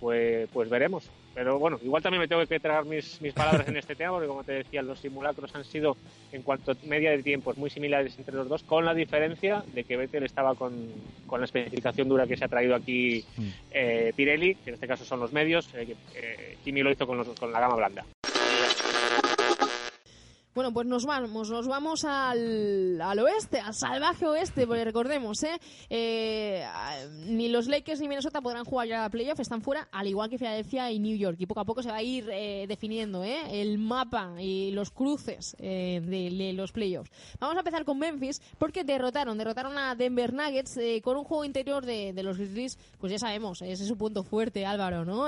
[0.00, 1.08] pues, pues veremos.
[1.34, 4.26] Pero bueno, igual también me tengo que tragar mis, mis palabras en este tema, porque
[4.28, 5.96] como te decía, los simulacros han sido,
[6.32, 9.84] en cuanto a media de tiempos, muy similares entre los dos, con la diferencia de
[9.84, 10.90] que Vettel estaba con,
[11.26, 13.22] con la especificación dura que se ha traído aquí
[13.70, 17.18] eh, Pirelli, que en este caso son los medios, eh, eh, Kimi lo hizo con,
[17.18, 18.06] los- con la gama blanda.
[20.56, 25.60] Bueno, pues nos vamos, nos vamos al, al oeste, al salvaje oeste, porque recordemos, ¿eh?
[25.90, 26.64] Eh,
[27.26, 30.38] ni los Lakers ni Minnesota podrán jugar ya a playoff, están fuera, al igual que
[30.38, 31.36] Filadelfia y New York.
[31.40, 33.60] Y poco a poco se va a ir eh, definiendo ¿eh?
[33.60, 37.10] el mapa y los cruces eh, de, de los playoffs.
[37.38, 41.44] Vamos a empezar con Memphis, porque derrotaron, derrotaron a Denver Nuggets eh, con un juego
[41.44, 45.26] interior de, los Grizzlies, pues ya sabemos, ese es su punto fuerte, Álvaro, ¿no?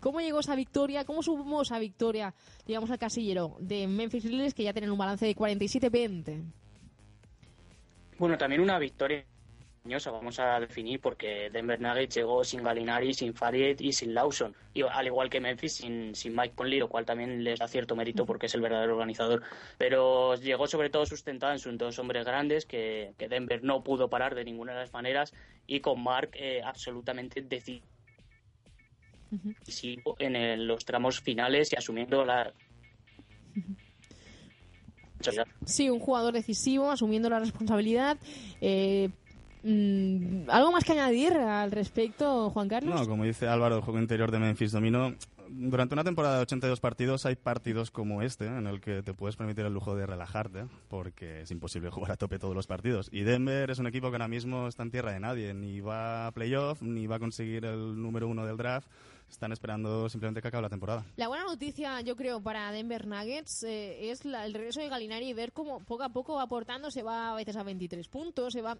[0.00, 1.04] ¿Cómo llegó esa victoria?
[1.04, 2.32] ¿Cómo sumó esa victoria,
[2.68, 6.42] digamos, al casillero de Memphis Grizzlies, que ya tienen un balance de 47-20?
[8.18, 9.24] Bueno, también una victoria
[10.12, 14.82] vamos a definir, porque Denver Nuggets llegó sin Galinari, sin Fariet y sin Lawson, y
[14.82, 18.26] al igual que Memphis sin, sin Mike Conley, lo cual también les da cierto mérito
[18.26, 19.42] porque es el verdadero organizador.
[19.78, 24.10] Pero llegó sobre todo sustentado en sus dos hombres grandes, que, que Denver no pudo
[24.10, 25.32] parar de ninguna de las maneras,
[25.66, 27.86] y con Mark eh, absolutamente decisivo
[30.18, 32.52] en el- los tramos finales y asumiendo la,
[35.64, 38.16] Sí, un jugador decisivo, asumiendo la responsabilidad.
[38.60, 39.10] Eh,
[39.62, 42.94] mm, ¿Algo más que añadir al respecto, Juan Carlos?
[42.94, 45.14] No, como dice Álvaro, el juego interior de Memphis dominó.
[45.50, 49.36] Durante una temporada de 82 partidos hay partidos como este en el que te puedes
[49.36, 53.08] permitir el lujo de relajarte porque es imposible jugar a tope todos los partidos.
[53.12, 56.26] Y Denver es un equipo que ahora mismo está en tierra de nadie, ni va
[56.28, 58.88] a playoff, ni va a conseguir el número uno del draft.
[59.30, 61.04] Están esperando simplemente que acabe la temporada.
[61.16, 65.28] La buena noticia, yo creo, para Denver Nuggets eh, es la- el regreso de Galinari
[65.28, 68.52] y ver cómo poco a poco va aportando, se va a veces a 23 puntos,
[68.54, 68.78] se va...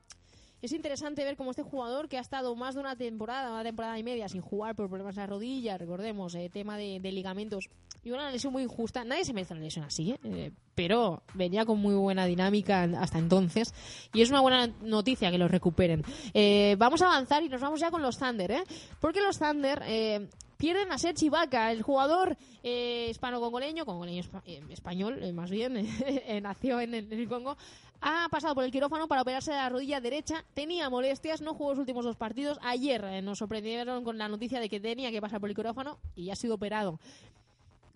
[0.61, 3.99] Es interesante ver cómo este jugador que ha estado más de una temporada, una temporada
[3.99, 7.65] y media sin jugar por problemas en la rodilla, recordemos, eh, tema de, de ligamentos
[8.03, 9.05] y una lesión muy injusta.
[9.05, 10.19] Nadie se merece una lesión así, ¿eh?
[10.25, 13.73] Eh, pero venía con muy buena dinámica hasta entonces
[14.13, 16.03] y es una buena noticia que lo recuperen.
[16.35, 18.63] Eh, vamos a avanzar y nos vamos ya con los Thunder, ¿eh?
[19.01, 25.21] porque los Thunder eh, pierden a Sergi Vaca, el jugador eh, hispano-congoleño, congoleño espa- español
[25.35, 25.87] más bien,
[26.43, 27.57] nació en el Congo,
[28.01, 31.71] ha pasado por el quirófano para operarse de la rodilla derecha, tenía molestias, no jugó
[31.71, 35.21] los últimos dos partidos, ayer eh, nos sorprendieron con la noticia de que tenía que
[35.21, 37.01] pasar por el quirófano y ya ha sido operado.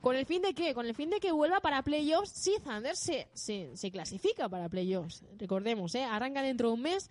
[0.01, 0.75] ¿Con el fin de qué?
[0.75, 5.23] Con el fin de que vuelva para playoffs si Thunder se, se, clasifica para playoffs.
[5.39, 6.03] Recordemos, ¿eh?
[6.03, 7.09] arranca dentro de un mes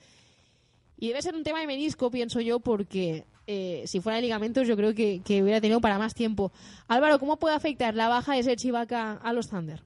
[0.97, 4.67] y debe ser un tema de menisco, pienso yo, porque eh, si fuera de ligamentos
[4.67, 6.51] yo creo que, que hubiera tenido para más tiempo.
[6.89, 9.81] Álvaro, ¿cómo puede afectar la baja de Sergi Ibaka a los Thunder?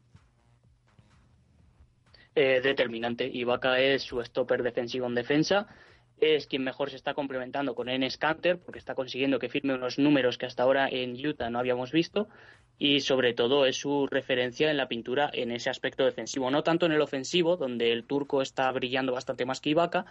[2.36, 3.30] Eh, determinante.
[3.32, 5.68] Ibaka es su stopper defensivo en defensa.
[6.20, 10.00] Es quien mejor se está complementando con Enes Kanter porque está consiguiendo que firme unos
[10.00, 12.28] números que hasta ahora en Utah no habíamos visto.
[12.78, 16.52] Y sobre todo es su referencia en la pintura en ese aspecto defensivo.
[16.52, 20.06] No tanto en el ofensivo, donde el turco está brillando bastante más que Ibaka,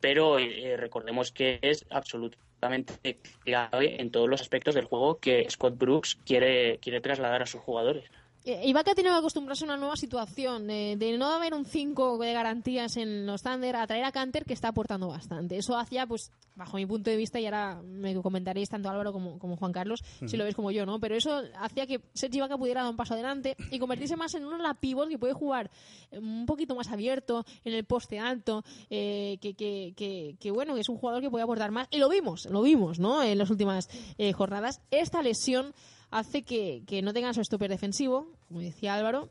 [0.00, 5.78] pero eh, recordemos que es absolutamente clave en todos los aspectos del juego que Scott
[5.78, 8.10] Brooks quiere, quiere trasladar a sus jugadores.
[8.44, 12.18] Eh, Ibaka tiene que acostumbrarse a una nueva situación, eh, de no haber un 5
[12.18, 15.56] de garantías en los Thunder, a traer a Canter que está aportando bastante.
[15.56, 19.38] Eso hacía, pues, bajo mi punto de vista, y ahora me comentaréis tanto Álvaro como,
[19.38, 20.98] como Juan Carlos, si lo veis como yo, ¿no?
[20.98, 24.44] Pero eso hacía que Sergi Ibaka pudiera dar un paso adelante y convertirse más en
[24.44, 25.70] un la pivot que puede jugar
[26.10, 30.74] eh, un poquito más abierto, en el poste alto, eh, que, que, que, que, bueno,
[30.74, 31.88] que es un jugador que puede aportar más.
[31.90, 33.22] Y lo vimos, lo vimos, ¿no?
[33.22, 34.80] En las últimas eh, jornadas.
[34.90, 35.74] Esta lesión
[36.12, 39.30] hace que, que no tengan su stopper defensivo, como decía Álvaro.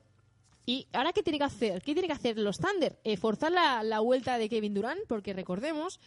[0.65, 1.81] ¿Y ahora qué tiene que hacer?
[1.81, 2.99] ¿Qué tiene que hacer los Thunder?
[3.03, 5.99] Eh, forzar la, la vuelta de Kevin Durant, porque recordemos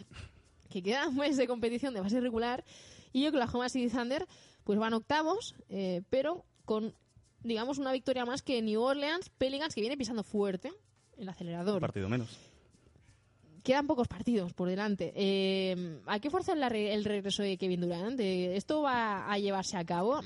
[0.69, 2.65] que queda un mes de competición de base regular
[3.13, 4.27] y Oklahoma City Thunder
[4.65, 6.95] pues van octavos, eh, pero con
[7.43, 10.73] digamos una victoria más que New Orleans, Pelicans que viene pisando fuerte
[11.19, 11.75] el acelerador.
[11.75, 12.37] Un partido menos.
[13.63, 15.13] Quedan pocos partidos por delante.
[15.17, 18.19] Eh, hay que forzar la re- el regreso de Kevin Durant.
[18.21, 20.21] Eh, esto va a llevarse a cabo.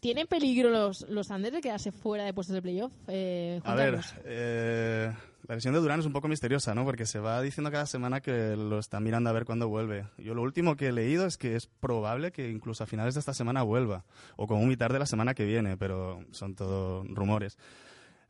[0.00, 2.92] ¿Tienen peligro los, los Thunder de quedarse fuera de puestos de playoff?
[3.08, 5.12] Eh, A ver, eh,
[5.46, 6.84] la lesión de Durán es un poco misteriosa, ¿no?
[6.84, 10.06] Porque se va diciendo cada semana que lo están mirando a ver cuándo vuelve.
[10.16, 13.20] Yo lo último que he leído es que es probable que incluso a finales de
[13.20, 14.04] esta semana vuelva,
[14.36, 17.58] o como mitad de la semana que viene, pero son todo rumores.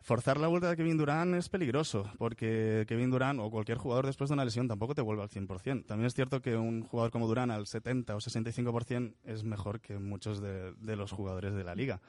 [0.03, 4.31] Forzar la vuelta de Kevin Durán es peligroso, porque Kevin Durán o cualquier jugador después
[4.31, 5.85] de una lesión tampoco te vuelve al 100%.
[5.87, 9.99] También es cierto que un jugador como Durán al 70 o 65% es mejor que
[9.99, 12.01] muchos de- los jugadores de la liga.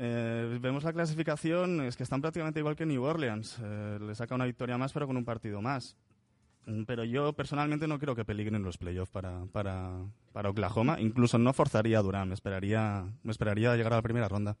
[0.00, 3.58] Eh, vemos la clasificación, es que están prácticamente igual que New Orleans.
[3.62, 5.96] Eh, le saca una victoria más, pero con un partido más.
[6.66, 9.90] Mm, Pero yo personalmente no creo que peligren los playoffs para, para,
[10.32, 11.00] para Oklahoma.
[11.00, 14.56] Incluso no forzaría a Durán, me esperaría, me esperaría llegar a la primera ronda.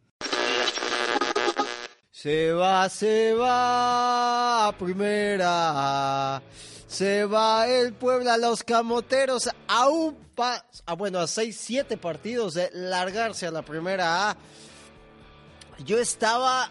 [2.20, 6.42] Se va, se va a primera.
[6.88, 11.96] Se va el Puebla a los camoteros a un pas, ah, bueno, a 6, 7
[11.96, 14.36] partidos de largarse a la primera A.
[15.86, 16.68] Yo estaba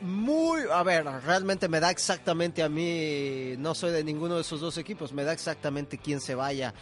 [0.00, 4.60] muy, a ver, realmente me da exactamente a mí, no soy de ninguno de esos
[4.60, 6.72] dos equipos, me da exactamente quién se vaya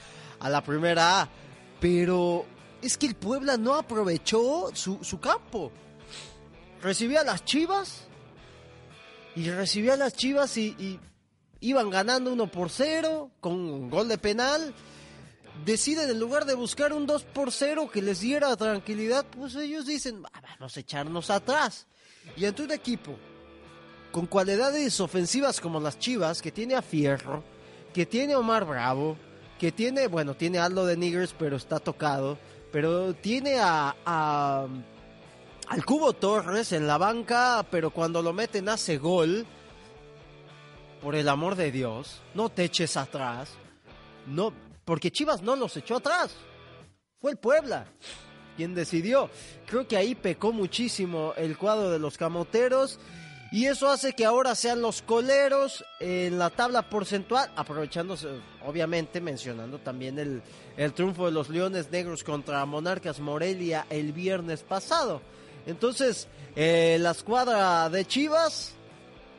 [0.41, 1.29] a la primera A,
[1.81, 2.45] pero
[2.83, 5.73] es que el Puebla no aprovechó su, su campo
[6.83, 8.03] recibía las Chivas
[9.35, 10.99] y recibía las Chivas y,
[11.61, 14.75] iban ganando 1 por 0 con un gol de penal.
[15.65, 19.87] Deciden en lugar de buscar un 2 por 0 que les diera tranquilidad, pues ellos
[19.87, 21.87] dicen, "Ah, vamos a echarnos atrás.
[22.37, 23.17] Y ante un equipo
[24.11, 27.45] con cualidades ofensivas como las Chivas, que tiene a Fierro,
[27.95, 29.17] que tiene a Omar Bravo,
[29.59, 32.39] que tiene, bueno, tiene a Aldo de Niggers, pero está tocado,
[32.73, 34.67] pero tiene a
[35.73, 39.47] al Cubo Torres en la banca, pero cuando lo meten hace gol.
[41.01, 43.49] Por el amor de Dios, no te eches atrás.
[44.27, 44.53] No,
[44.85, 46.37] porque Chivas no los echó atrás.
[47.19, 47.87] Fue el Puebla
[48.55, 49.31] quien decidió.
[49.67, 53.01] Creo que ahí pecó muchísimo el cuadro de los camoteros.
[53.51, 58.29] Y eso hace que ahora sean los coleros en la tabla porcentual, aprovechándose,
[58.67, 60.43] obviamente, mencionando también el,
[60.77, 65.23] el triunfo de los Leones Negros contra Monarcas Morelia el viernes pasado.
[65.67, 68.73] Entonces, eh, la escuadra de Chivas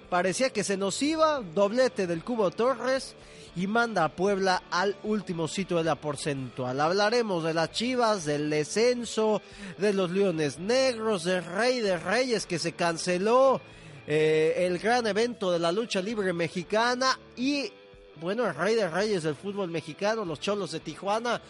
[0.09, 3.15] parecía que se nos iba, doblete del Cubo Torres
[3.55, 6.79] y manda a Puebla al último sitio de la porcentual.
[6.79, 9.41] Hablaremos de las Chivas, del descenso,
[9.77, 13.61] de los Leones Negros, del Rey de Reyes que se canceló,
[14.07, 17.71] eh, el gran evento de la lucha libre mexicana y,
[18.19, 21.41] bueno, el Rey de Reyes del fútbol mexicano, los Cholos de Tijuana,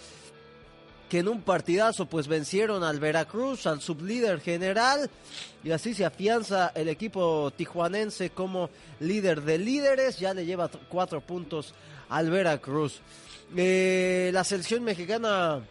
[1.09, 5.09] que en un partidazo pues vencieron al Veracruz, al sublíder general,
[5.63, 11.21] y así se afianza el equipo tijuanense como líder de líderes, ya le lleva cuatro
[11.21, 11.73] puntos
[12.09, 13.01] al Veracruz.
[13.55, 15.61] Eh, la selección mexicana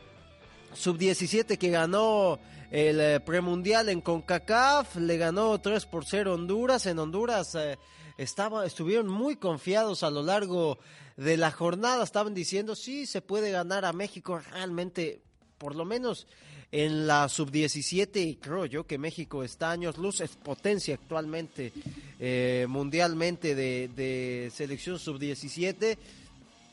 [0.75, 2.39] sub-17 que ganó
[2.71, 7.79] el eh, premundial en CONCACAF, le ganó 3 por 0 Honduras, en Honduras eh,
[8.17, 10.79] estaba, estuvieron muy confiados a lo largo
[11.17, 15.21] de la jornada, estaban diciendo sí, se puede ganar a México, realmente,
[15.59, 16.27] por lo menos
[16.71, 21.73] en la sub-17, creo yo que México está años luz, es potencia actualmente
[22.19, 25.99] eh, mundialmente de, de selección sub-17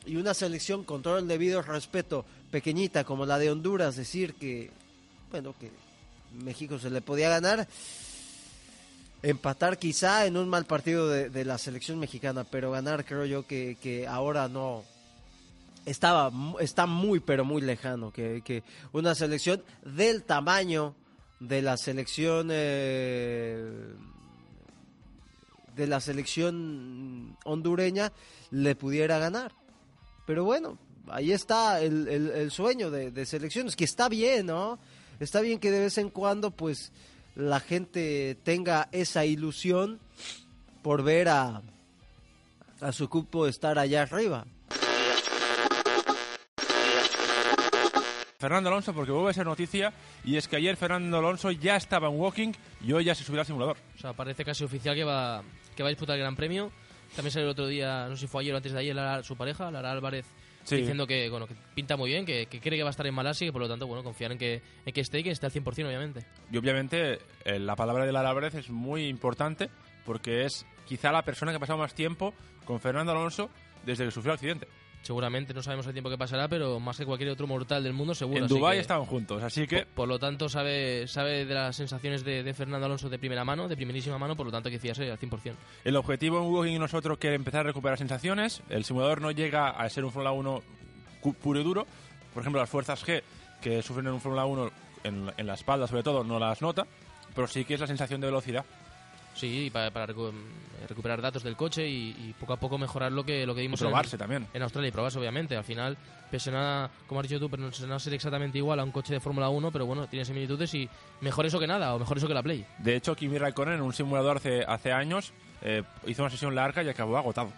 [0.05, 4.71] y una selección con todo el debido respeto pequeñita como la de Honduras, decir que,
[5.31, 5.69] bueno, que
[6.43, 7.67] México se le podía ganar,
[9.21, 13.77] empatar quizá en un mal partido de, la selección mexicana, pero ganar creo yo que,
[13.81, 14.83] que ahora no,
[15.85, 20.95] estaba está muy pero muy lejano que, que una selección del tamaño
[21.39, 23.93] de la selección eh,
[25.75, 28.11] de la selección hondureña
[28.51, 29.53] le pudiera ganar.
[30.25, 30.77] Pero bueno
[31.07, 34.77] ahí está el, el, el sueño de, de, selecciones que está bien no
[35.19, 36.91] está bien que de vez en cuando pues
[37.39, 39.99] la gente tenga esa ilusión
[40.81, 41.61] por ver a
[42.81, 44.45] a su cupo estar allá arriba
[48.39, 49.91] Fernando Alonso, porque vuelve a ser noticia,
[50.23, 53.41] y es que ayer Fernando Alonso ya estaba en Walking y hoy ya se subirá
[53.41, 53.75] al simulador.
[53.97, 55.43] O sea, parece casi oficial que va,
[55.75, 56.71] que va a disputar el Gran Premio.
[57.13, 59.23] También salió el otro día, no sé si fue ayer o antes de ayer, Lara,
[59.23, 60.25] su pareja, Lara Álvarez,
[60.69, 60.77] sí.
[60.77, 63.13] diciendo que, bueno, que pinta muy bien, que, que, cree que va a estar en
[63.13, 65.45] Malasia y por lo tanto, bueno, confiar en que, en que esté y que esté
[65.45, 66.25] al 100%, obviamente.
[66.51, 69.69] Y obviamente eh, la palabra de Lara Álvarez es muy importante
[70.05, 72.33] porque es quizá la persona que ha pasado más tiempo
[72.65, 73.49] con Fernando Alonso
[73.85, 74.67] desde que sufrió el accidente.
[75.01, 78.13] Seguramente no sabemos el tiempo que pasará, pero más que cualquier otro mortal del mundo,
[78.13, 78.41] seguro.
[78.41, 79.85] En Dubái que, estaban juntos, así que.
[79.85, 83.45] Por, por, lo tanto, sabe sabe de las sensaciones de, de, Fernando Alonso de primera
[83.45, 85.53] mano, de primerísima mano, por lo tanto, hay que fiarse al 100%.
[85.85, 88.61] El objetivo en Walking y nosotros que empezar a recuperar sensaciones.
[88.69, 90.63] El simulador no llega a ser un Fórmula 1
[91.41, 91.87] puro y duro.
[92.33, 93.23] Por ejemplo, las fuerzas G
[93.61, 94.71] que sufren en un Fórmula 1
[95.05, 96.85] en, en la espalda, sobre todo, no las nota,
[97.33, 98.65] pero sí que es la sensación de velocidad.
[99.35, 100.31] Sí, para, para recu
[100.87, 103.79] recuperar datos del coche y, y, poco a poco mejorar lo que, lo que vimos
[103.81, 104.47] y probarse en, también.
[104.53, 105.55] en Australia y probarse, obviamente.
[105.55, 105.97] Al final,
[106.31, 109.13] pese a, como has dicho tú, pero no a ser exactamente igual a un coche
[109.13, 110.89] de Fórmula 1, pero bueno, tiene similitudes y
[111.21, 112.65] mejor eso que nada, o mejor eso que la Play.
[112.79, 116.83] De hecho, Kimi Raikkonen en un simulador hace, hace años eh, hizo una sesión larga
[116.83, 117.51] y acabó agotado.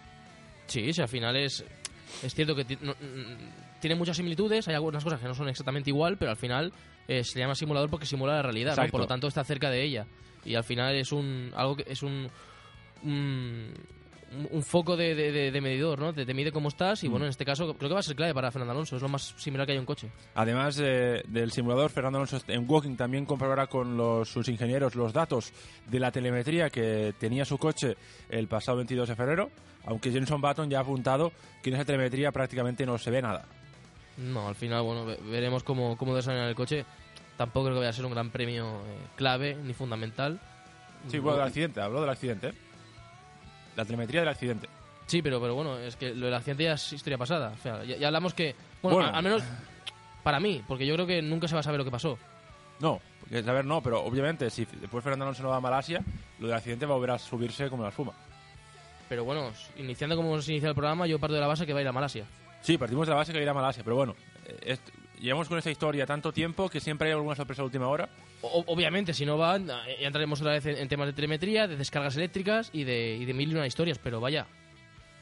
[0.66, 1.64] Sí, sí, al final es,
[2.22, 2.94] es cierto que no,
[3.80, 6.72] tiene muchas similitudes, hay algunas cosas que no son exactamente igual, pero al final
[7.08, 8.88] eh, se llama simulador porque simula la realidad, ¿no?
[8.88, 10.06] por lo tanto está cerca de ella
[10.44, 12.28] y al final es un algo que es un
[13.04, 13.72] un,
[14.50, 16.12] un foco de, de, de, medidor, ¿no?
[16.12, 18.16] Te, te, mide cómo estás y bueno, en este caso creo que va a ser
[18.16, 20.10] clave para Fernando Alonso, es lo más similar que hay un coche.
[20.34, 25.12] Además eh, del simulador, Fernando Alonso en Walking también comprobará con los, sus ingenieros los
[25.12, 25.52] datos
[25.86, 27.96] de la telemetría que tenía su coche
[28.28, 29.50] el pasado 22 de febrero,
[29.84, 33.44] aunque Jenson Button ya ha apuntado que en esa telemetría prácticamente no se ve nada.
[34.16, 36.84] No, al final, bueno, veremos cómo, cómo el coche.
[37.36, 40.38] Tampoco creo que vaya a ser un gran premio eh, clave ni fundamental.
[41.08, 42.48] Sí, bueno, del accidente, habló del accidente.
[42.48, 42.54] ¿eh?
[43.76, 44.68] La telemetría del accidente.
[45.06, 47.52] Sí, pero, pero bueno, es que lo del accidente ya es historia pasada.
[47.58, 48.54] O sea, ya, ya hablamos que.
[48.82, 49.10] Bueno, bueno.
[49.10, 49.42] A, al menos
[50.22, 52.18] para mí, porque yo creo que nunca se va a saber lo que pasó.
[52.78, 56.02] No, porque saber no, pero obviamente si después Fernando Alonso no va a Malasia,
[56.38, 58.12] lo del accidente va a volver a subirse como la espuma.
[59.08, 61.80] Pero bueno, iniciando como se inicia el programa, yo parto de la base que va
[61.80, 62.24] a ir a Malasia.
[62.62, 64.14] Sí, partimos de la base que va a ir a Malasia, pero bueno,
[64.64, 64.80] es,
[65.22, 68.08] llevamos con esta historia tanto tiempo que siempre hay alguna sorpresa a última hora.
[68.42, 71.76] O, obviamente, si no van, ya entraremos otra vez en, en, temas de telemetría, de
[71.76, 74.46] descargas eléctricas y de, y de mil y una historias, pero vaya,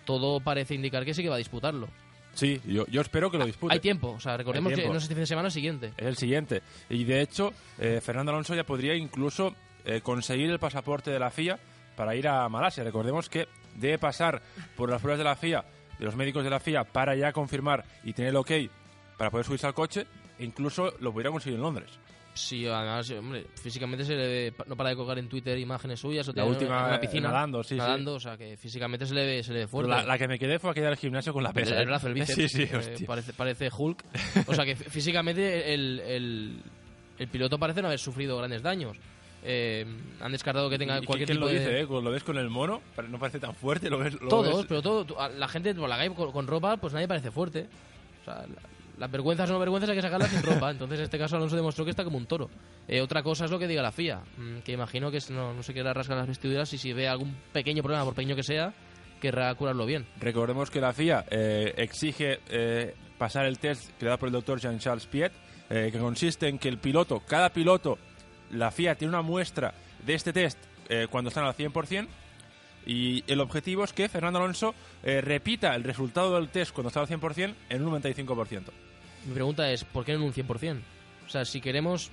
[0.04, 1.88] todo parece indicar que sí que va a disputarlo.
[2.32, 3.74] Sí, yo, yo espero que lo dispute.
[3.74, 5.92] Hay tiempo, o sea, recordemos que no es este fin de semana, es el siguiente.
[5.96, 6.62] Es el siguiente.
[6.88, 11.30] Y de hecho, eh, Fernando Alonso ya podría incluso eh, conseguir el pasaporte de la
[11.30, 11.58] FIA
[11.96, 12.84] para ir a Malasia.
[12.84, 14.40] Recordemos que debe pasar
[14.76, 15.64] por las pruebas de la FIA,
[15.98, 18.50] de los médicos de la FIA, para ya confirmar y tener el ok
[19.20, 20.06] para poder subirse al coche.
[20.38, 21.90] E incluso lo pudiera conseguir en Londres.
[22.32, 26.26] Sí, además, hombre, físicamente se le ve, no para de colgar en Twitter imágenes suyas
[26.28, 27.74] o La última, una eh, piscina nadando, sí, sí.
[27.76, 29.90] nadando, o sea que físicamente se le ve, se le ve fuerte.
[29.90, 31.74] La, la que me quedé fue aquella del gimnasio con la pesa.
[31.76, 31.86] El, ¿eh?
[31.86, 32.34] brazo, el bíceps.
[32.36, 33.06] Sí, sí, eh, hostia.
[33.06, 34.04] parece, parece Hulk.
[34.46, 36.62] O sea que fí- físicamente el, el,
[37.18, 38.96] el piloto parece no haber sufrido grandes daños.
[39.42, 39.84] Eh,
[40.20, 41.58] han descartado que tenga ¿Y cualquier quién tipo lo de...
[41.58, 41.86] dice, eh?
[41.86, 44.14] Cuando lo ves con el mono, no parece tan fuerte, lo ves...
[44.20, 47.30] lo Todos, ves- pero todo, a la gente la con, con ropa, pues nadie parece
[47.30, 47.66] fuerte.
[48.22, 48.70] O sea, la-
[49.00, 50.70] las vergüenzas o no vergüenzas hay que sacarlas sin ropa.
[50.70, 52.50] Entonces, en este caso, Alonso demostró que está como un toro.
[52.86, 55.62] Eh, otra cosa es lo que diga la FIA, mm, que imagino que no, no
[55.62, 58.74] se quiera rascar las vestiduras y si ve algún pequeño problema, por pequeño que sea,
[59.18, 60.06] querrá curarlo bien.
[60.20, 65.06] Recordemos que la FIA eh, exige eh, pasar el test creado por el doctor Jean-Charles
[65.06, 65.32] Piet,
[65.70, 67.96] eh, que consiste en que el piloto, cada piloto,
[68.50, 69.72] la FIA tiene una muestra
[70.04, 70.58] de este test
[70.90, 72.06] eh, cuando están al 100%,
[72.86, 77.00] y el objetivo es que Fernando Alonso eh, repita el resultado del test cuando está
[77.00, 78.64] al 100% en un 95%.
[79.26, 80.80] Mi pregunta es, ¿por qué en un 100%?
[81.26, 82.10] O sea, si queremos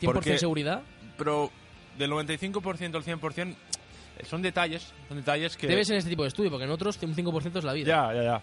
[0.00, 0.82] 100% Porque- seguridad,
[1.16, 1.50] Pero
[1.98, 3.54] del 95% al 100%
[4.18, 5.66] eh, son detalles, son detalles que...
[5.66, 7.86] debe ser en este tipo de estudio, porque en otros un 5% es la vida.
[7.86, 8.42] Ya, ya, ya.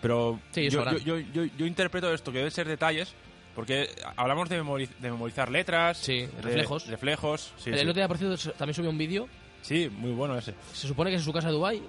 [0.00, 3.14] Pero Sí, yo, yo, yo, yo, interpreto esto que debe ser detalles,
[3.54, 6.86] porque hablamos de, memori- de memorizar letras, de- reflejos.
[6.86, 7.52] reflejos.
[7.58, 7.80] Sí, el sí.
[7.82, 9.28] otro día, por cierto, también subió un vídeo.
[9.62, 10.54] Sí, muy bueno ese.
[10.72, 11.80] Se supone que es en su casa de Dubai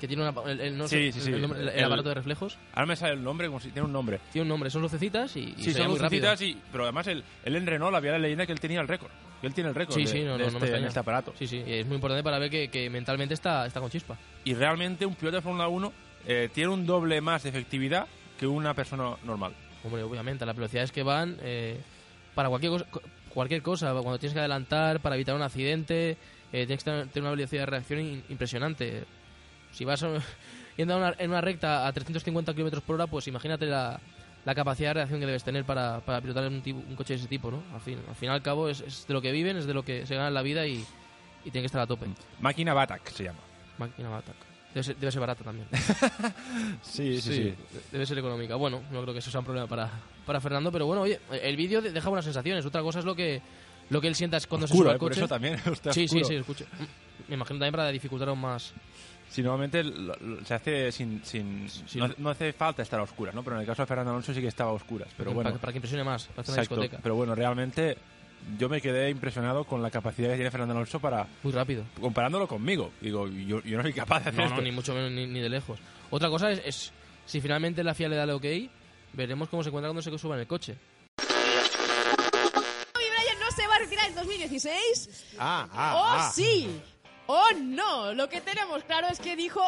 [0.00, 1.32] que tiene una- el, el- no sé, Sí, sí, sí.
[1.32, 2.58] el nombre- el- aparato de reflejos.
[2.72, 4.20] Ahora me sale el nombre, como si tiene un nombre.
[4.32, 6.30] Tiene un nombre, son lucecitas y, y Sí, son muy rápido.
[6.30, 8.88] lucecitas, y, pero además él, él en Renault había la leyenda que él tenía el
[8.88, 9.10] récord.
[9.42, 10.98] Él tiene el récord Sí, de, sí, de no, no, no me este, de este
[10.98, 11.32] aparato.
[11.38, 14.16] Sí, sí, es muy importante para ver que, que mentalmente está, está con chispa.
[14.44, 15.92] Y realmente un piloto de Fórmula 1
[16.26, 18.06] eh, tiene un doble más de efectividad
[18.38, 19.52] que una persona normal.
[19.84, 21.78] Hombre, obviamente, las velocidades que van, eh,
[22.34, 22.86] para cualquier cosa,
[23.32, 26.16] cualquier cosa, cuando tienes que adelantar, para evitar un accidente,
[26.52, 29.04] eh, tienes que tener una velocidad de reacción impresionante.
[29.76, 30.04] Si vas
[30.76, 34.00] yendo a una- en una recta a 350 kilómetros por hora, pues imagínate la,
[34.44, 37.20] la capacidad de reacción que debes tener para, para pilotar un, tipo- un coche de
[37.20, 37.62] ese tipo, ¿no?
[37.74, 39.74] Al fin, al fin y al cabo es, es de lo que viven, es de
[39.74, 40.84] lo que se gana en la vida y,
[41.44, 42.06] y tiene que estar a tope.
[42.40, 43.40] Máquina Batak se llama.
[43.78, 44.34] Máquina Batak.
[44.74, 45.66] Debe ser, debe ser barata también.
[46.82, 47.54] Sí, sí, sí.
[47.92, 48.56] Debe ser económica.
[48.56, 49.90] Bueno, no creo que eso sea un problema para,
[50.26, 52.64] para Fernando, pero bueno, oye, el vídeo de- deja buenas sensaciones.
[52.66, 53.40] Otra cosa es lo que
[53.88, 54.98] lo que él sienta es cuando Oscuro, se sube al ¿eh?
[54.98, 56.24] Por eso también, está sí, sí, oscuro.
[56.26, 56.64] sí, escucho.
[57.28, 58.72] Me imagino también para dificultar aún más.
[59.28, 61.22] Sí, normalmente lo- lo- se hace sin...
[61.24, 61.66] sin
[61.96, 63.42] no, no hace falta estar a oscuras, ¿no?
[63.42, 65.08] Pero en el caso de Fernando Alonso sí que estaba a oscuras.
[65.16, 66.80] Pero Para- bueno, para que impresione más, para hacer una Exacto.
[66.80, 67.02] discoteca.
[67.02, 67.98] Pero bueno, realmente
[68.58, 71.26] yo me quedé impresionado con la capacidad que tiene Fernando Alonso para...
[71.42, 71.84] Muy rápido.
[72.00, 72.92] Comparándolo conmigo.
[73.00, 74.56] Digo, yo, yo no soy capaz de hacer No, esto.
[74.56, 75.78] no, ni mucho menos, ni, ni de lejos.
[76.10, 76.92] Otra cosa es, es
[77.26, 78.44] si finalmente la FIA le da el ok,
[79.12, 80.76] veremos cómo se encuentra cuando se suba en el coche.
[81.16, 85.34] Kobe Bryant no se va a retirar en 2016.
[85.38, 86.32] Ah, ¡Oh, ah, ah.
[86.34, 86.68] sí!
[87.26, 88.12] ¡Oh, no!
[88.14, 89.62] Lo que tenemos claro es que dijo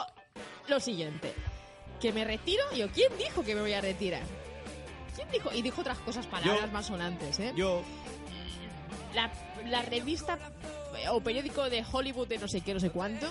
[0.69, 1.33] lo siguiente.
[2.01, 2.63] ¿Que me retiro?
[2.75, 4.23] Yo, ¿quién dijo que me voy a retirar?
[5.17, 5.53] ¿Quién dijo?
[5.53, 6.73] Y dijo otras cosas, palabras Yo.
[6.73, 7.53] más sonantes, ¿eh?
[7.57, 7.83] Yo.
[9.15, 9.31] La,
[9.67, 10.39] la revista
[10.97, 13.27] eh, o periódico de Hollywood de no sé qué, no sé cuánto,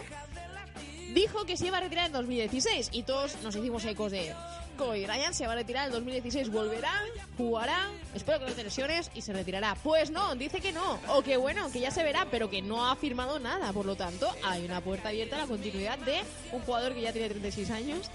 [1.13, 4.33] dijo que se iba a retirar en 2016 y todos nos hicimos ecos de
[4.77, 6.93] Kobe Bryant se va a retirar en 2016, volverá,
[7.37, 9.75] jugará, espero que no te lesiones y se retirará.
[9.83, 12.89] Pues no, dice que no, o que bueno, que ya se verá, pero que no
[12.89, 16.21] ha firmado nada, por lo tanto hay una puerta abierta a la continuidad de
[16.51, 18.09] un jugador que ya tiene 36 años,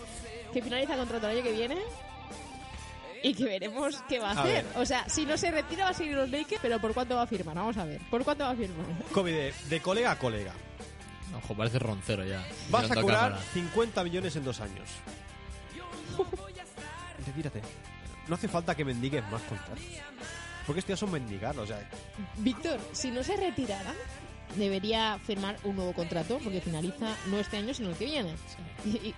[0.53, 1.77] que finaliza contrato el año que viene.
[3.25, 4.65] Y que veremos qué va a, A hacer.
[4.65, 4.79] ver.
[4.79, 7.23] O sea, si no se retira va a seguir los Lakers, pero ¿por cuánto va
[7.23, 7.55] a firmar?
[7.55, 8.01] Vamos a ver.
[8.11, 8.85] ¿Por cuánto va a firmar?
[9.13, 10.53] Kobe, de, de colega a colega.
[11.39, 12.45] Ojo, parece roncero ya.
[12.69, 13.45] Vas a cobrar cámara.
[13.55, 14.89] 50 millones en dos años.
[17.27, 17.61] Retírate.
[18.29, 19.85] No hace falta que mendigues más contratos.
[20.67, 21.79] Porque estos ya son mendigar, o sea...
[22.37, 23.93] Víctor, si no se retirara,
[24.57, 28.35] debería firmar un nuevo contrato porque finaliza no este año, sino el que viene.
[28.85, 29.15] Y, y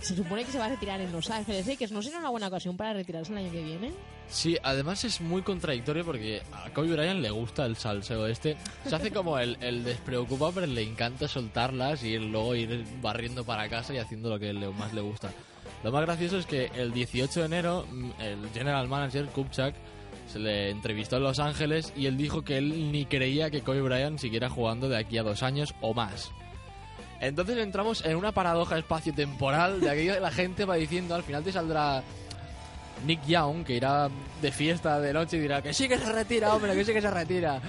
[0.00, 1.76] se supone que se va a retirar en Los Ángeles, ¿eh?
[1.76, 3.92] que no será una buena ocasión para retirarse el año que viene.
[4.30, 8.56] Sí, además es muy contradictorio porque a Kobe Bryant le gusta el salseo este.
[8.88, 13.68] Se hace como el, el despreocupado, pero le encanta soltarlas y luego ir barriendo para
[13.68, 15.30] casa y haciendo lo que le- más le gusta.
[15.82, 19.74] Lo más gracioso es que el 18 de enero mm, el general manager Kupchak
[20.26, 23.82] se le entrevistó en Los Ángeles y él dijo que él ni creía que Kobe
[23.82, 26.32] Bryant siguiera jugando de aquí a dos años o más.
[27.20, 31.44] Entonces entramos en una paradoja espacio-temporal de aquello de la gente va diciendo al final
[31.44, 32.02] te saldrá
[33.04, 34.08] Nick Young, que irá
[34.40, 37.02] de fiesta de noche y dirá que sí que se retira, hombre, que sí que
[37.02, 37.60] se retira.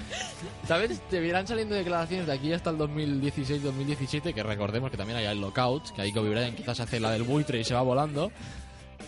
[0.67, 1.01] ¿Sabes?
[1.09, 5.41] Te irán saliendo declaraciones de aquí hasta el 2016-2017, que recordemos que también hay el
[5.41, 8.31] lockout, que ahí Kobe Bryant quizás hace la del buitre y se va volando.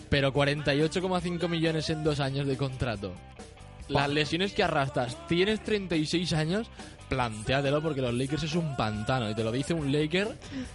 [0.08, 3.12] Pero 48,5 millones en dos años de contrato.
[3.88, 6.68] Las lesiones que arrastras, tienes 36 años,
[7.08, 9.28] plantéatelo porque los Lakers es un pantano.
[9.30, 10.28] Y te lo dice un Laker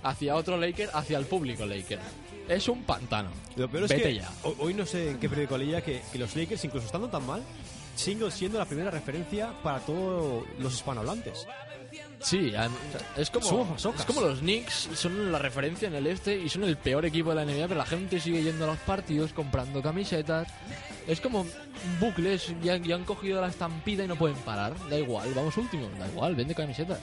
[0.04, 2.00] hacia otro Laker, hacia el público Laker.
[2.48, 3.30] Es un pantano.
[3.56, 4.30] Lo peor es Vete que ya.
[4.43, 7.26] ho- hoy no sé en qué periódico leía que, que los Lakers, incluso estando tan
[7.26, 7.41] mal,
[7.96, 11.48] sigue siendo la primera referencia para todos los hispanohablantes.
[12.20, 12.54] Sí,
[13.18, 16.76] es como, es como los Knicks son la referencia en el este y son el
[16.78, 20.48] peor equipo de la NBA, pero la gente sigue yendo a los partidos, comprando camisetas.
[21.08, 21.52] Es como un
[22.00, 24.74] bucle, es- ya, ya han cogido la estampida y no pueden parar.
[24.89, 27.00] Da igual, vamos último, da igual, vende camisetas.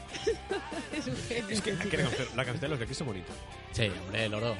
[0.92, 1.48] Es un genio.
[1.48, 3.32] Es que, que la camiseta- la camiseta de los aquí es bonita.
[3.72, 4.54] Sí, hombre, el oro.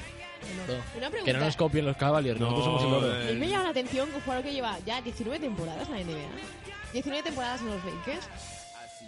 [0.97, 1.23] Una pregunta.
[1.25, 3.15] Que no nos copien los Cavaliers, No, nosotros somos el oro.
[3.29, 5.93] A mí me llama la atención que un jugador que lleva ya 19 temporadas en
[5.95, 6.29] la NBA,
[6.93, 8.27] 19 temporadas en los Lakers,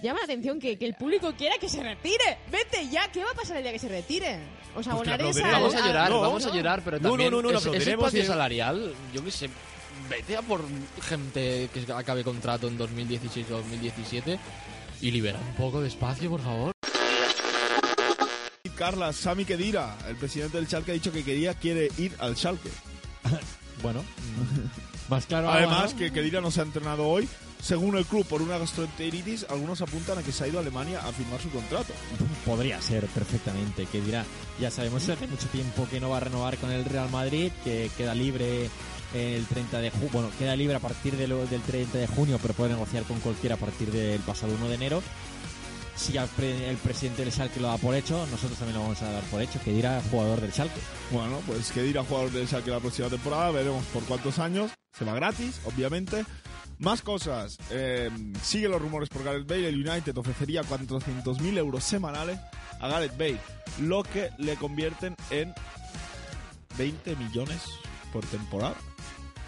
[0.02, 2.38] llama la atención que, que el público quiera que se retire.
[2.52, 4.40] Vete ya, ¿qué va a pasar el día que se retire?
[4.76, 7.58] Os abonaréis al- Vamos a llorar, No, vamos a llorar, pero también no, no, no,
[7.58, 9.50] es- y- salarial, yo qué sé,
[10.10, 10.62] vete a por
[11.02, 14.38] gente que acabe contrato en 2016 o 2017
[15.02, 16.75] y libera un poco de espacio, por favor.
[18.76, 22.70] Carla, Sami Kedira, el presidente del Schalke, ha dicho que quería, quiere ir al Schalke.
[23.84, 24.04] Bueno,
[25.10, 25.50] más claro.
[25.52, 26.00] Además, ¿no?
[26.00, 27.28] que Kedira no se ha entrenado hoy.
[27.62, 31.00] Según el club, por una gastroenteritis, algunos apuntan a que se ha ido a Alemania
[31.06, 31.94] a firmar su contrato.
[32.46, 34.24] Podría ser perfectamente, que dirá,
[34.62, 37.52] ya sabemos que hace mucho tiempo que no va a renovar con el Real Madrid,
[37.64, 38.70] que queda libre
[39.14, 42.40] el 30 de junio, bueno, queda libre a partir de lo- del 30 de junio,
[42.42, 45.04] pero puede negociar con cualquiera a partir del pasado 1 de enero.
[45.96, 49.02] Si al pre- el presidente del Schalke lo da por hecho, nosotros también lo vamos
[49.02, 50.80] a dar por hecho, que dirá jugador del Schalke.
[51.12, 54.72] Bueno, pues Kedira jugador del Schalke la próxima temporada, veremos por cuántos años.
[54.98, 56.26] Se va gratis, obviamente.
[56.80, 57.58] Más cosas.
[57.72, 58.10] Eh,
[58.44, 59.70] sigue los rumores por Gareth Bale.
[59.70, 62.38] El United ofrecería 400.000 euros semanales
[62.82, 63.40] a Gareth Bale,
[63.80, 65.54] lo que le convierten en
[66.78, 67.62] 20 millones
[68.12, 68.76] por temporada.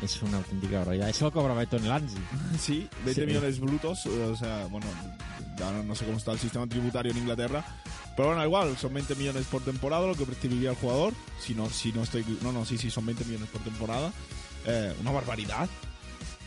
[0.01, 1.09] Es una auténtica barbaridad.
[1.09, 2.17] Eso lo cobraba Beto en el Anzi.
[2.59, 3.27] Sí, 20 Sí.
[3.27, 4.05] millones brutos.
[4.05, 4.85] O sea, bueno,
[5.57, 7.65] ya no, no sé cómo está el sistema tributario en Inglaterra.
[8.15, 11.13] Pero bueno, igual, son 20 millones por temporada lo que percibiría el jugador.
[11.39, 12.25] Si no, si no estoy.
[12.41, 14.11] No, no, sí, sí, son 20 millones por temporada.
[14.65, 15.69] Eh, una barbaridad.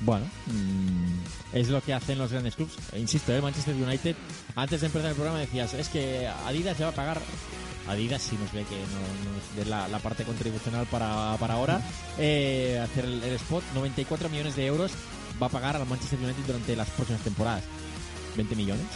[0.01, 2.73] Bueno, mm, es lo que hacen los grandes clubs.
[2.93, 4.17] E Insisto, el Manchester United,
[4.57, 7.21] antes de empezar el programa decías, es que Adidas se va a pagar.
[7.87, 11.83] Adidas sí nos ve que no, nos dé la, la parte contribucional para, para ahora.
[12.19, 14.93] Eh, hacer el, el spot, 94 millones de euros
[15.41, 17.63] va a pagar al Manchester United durante las próximas temporadas.
[18.37, 18.87] 20 millones.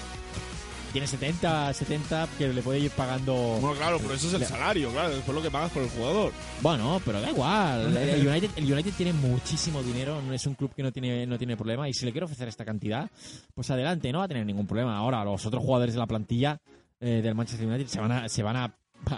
[0.93, 3.35] Tiene 70, 70 que le puede ir pagando.
[3.61, 5.11] Bueno, claro, pero eso es el Le- salario, claro.
[5.13, 6.33] Después lo que pagas por el jugador.
[6.63, 7.97] Bueno, pero da igual.
[7.97, 11.37] El United, el United tiene muchísimo dinero, no es un club que no tiene, no
[11.37, 11.89] tiene problema.
[11.89, 13.11] Y si le quiere ofrecer esta cantidad,
[13.55, 14.97] pues adelante, no va a tener ningún problema.
[14.97, 16.61] Ahora, los otros jugadores de la plantilla
[17.01, 18.75] eh, del Manchester United se van a, se van a,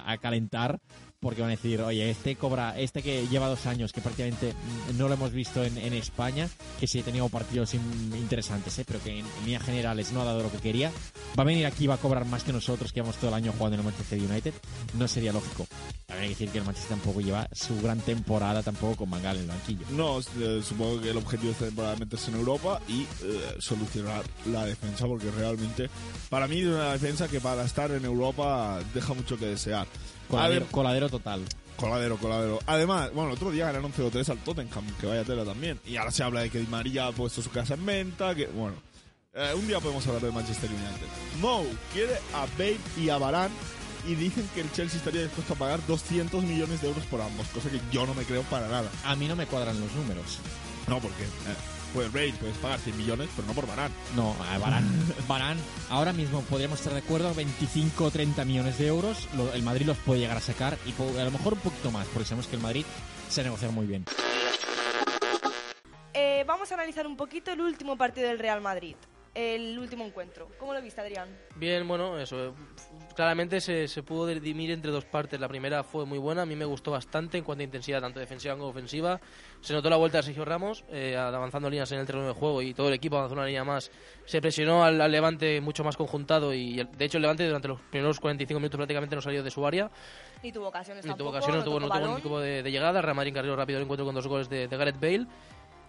[0.07, 0.81] a calentar
[1.27, 4.55] porque van a decir, oye, este cobra, este que lleva dos años, que prácticamente
[4.97, 6.49] no lo hemos visto en, en España,
[6.79, 8.85] que sí ha tenido partidos in- interesantes, ¿eh?
[8.87, 10.93] pero que en, en líneas generales no ha dado lo que quería,
[11.37, 13.53] va a venir aquí va a cobrar más que nosotros que llevamos todo el año
[13.59, 14.55] jugando en el Manchester United.
[14.97, 15.67] No sería lógico.
[16.07, 19.37] También hay que decir que el Manchester tampoco lleva su gran temporada tampoco con Mangal
[19.39, 19.85] en el banquillo.
[19.91, 23.07] No, eh, supongo que el objetivo esta temporada es en Europa y eh,
[23.59, 25.91] solucionar la defensa, porque realmente,
[26.31, 29.87] para mí, es una defensa que para estar en Europa deja mucho que desear.
[30.29, 31.43] Coladero, coladero total.
[31.77, 32.59] Coladero, coladero.
[32.67, 35.79] Además, bueno, el otro día ganaron 0-3 al Tottenham, que vaya tela también.
[35.85, 38.47] Y ahora se habla de que Di María ha puesto su casa en venta, que,
[38.47, 38.77] bueno.
[39.35, 41.07] eh, un día podemos hablar del Manchester United.
[41.41, 43.55] Mou quiere a Bale y a Varane
[44.09, 47.47] y dicen que el Chelsea estaría dispuesto a pagar 200 millones de euros por ambos,
[47.49, 48.91] cosa que yo no me creo para nada.
[49.05, 50.39] A mí no me cuadran los números.
[50.89, 51.57] No, porque eh,
[51.95, 53.95] pues puedes pagar 100 millones, pero no por Varane.
[54.15, 54.85] No, a Barán.
[55.29, 55.57] Barán,
[55.91, 59.29] ahora mismo podríamos estar de acuerdo, 25 o 30 millones de euros.
[59.37, 62.07] lo- el Madrid los puede llegar a sacar y a lo mejor un poquito más,
[62.09, 62.85] porque sabemos que el Madrid
[63.29, 64.05] se negocia muy bien.
[66.15, 68.97] Eh, vamos a analizar un poquito el último partido del Real Madrid,
[69.37, 70.49] el último encuentro.
[70.59, 71.29] ¿Cómo lo viste, Adrián?
[71.57, 72.47] Bien, bueno, eso.
[72.47, 72.53] eh,
[73.15, 75.39] Claramente se, se pudo dirimir entre dos partes.
[75.41, 78.21] La primera fue muy buena, a mí me gustó bastante en cuanto a intensidad, tanto
[78.21, 79.21] defensiva como ofensiva.
[79.61, 82.61] Se notó la vuelta de Sergio Ramos, eh, avanzando líneas en el terreno de juego
[82.63, 83.91] y todo el equipo avanzó una línea más.
[84.27, 87.69] Se presionó al, al Levante mucho más conjuntado y el- de hecho el Levante durante
[87.69, 89.91] los primeros 45 minutos prácticamente no salió de su área.
[90.43, 92.71] Ni tuvo ocasiones Ni tuvo tampoco, ocasiones, no tuvo, no tuvo ningún tipo de, de
[92.71, 93.01] llegada.
[93.01, 95.27] Real Madrid rápido el encuentro con dos goles de, de Gareth Bale.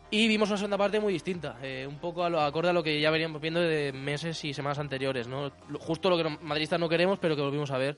[0.10, 2.82] Y vimos una segunda parte muy distinta, eh, un poco a lo, acorde a lo
[2.82, 5.28] que ya veníamos viendo de meses y semanas anteriores.
[5.28, 5.52] ¿no?
[5.80, 7.98] Justo lo que madridistas no queremos, pero que volvimos a ver.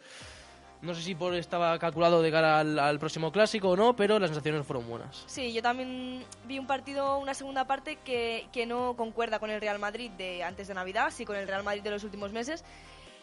[0.81, 4.17] No sé si por estaba calculado de cara al, al próximo clásico o no, pero
[4.17, 5.25] las sensaciones fueron buenas.
[5.27, 9.59] Sí, yo también vi un partido, una segunda parte que, que no concuerda con el
[9.59, 12.63] Real Madrid de antes de Navidad, sí con el Real Madrid de los últimos meses.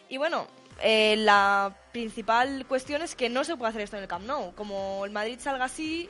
[0.07, 0.47] Y bueno,
[0.81, 4.53] eh, la principal cuestión es que no se puede hacer esto en el Camp Nou.
[4.53, 6.09] Como el Madrid salga así,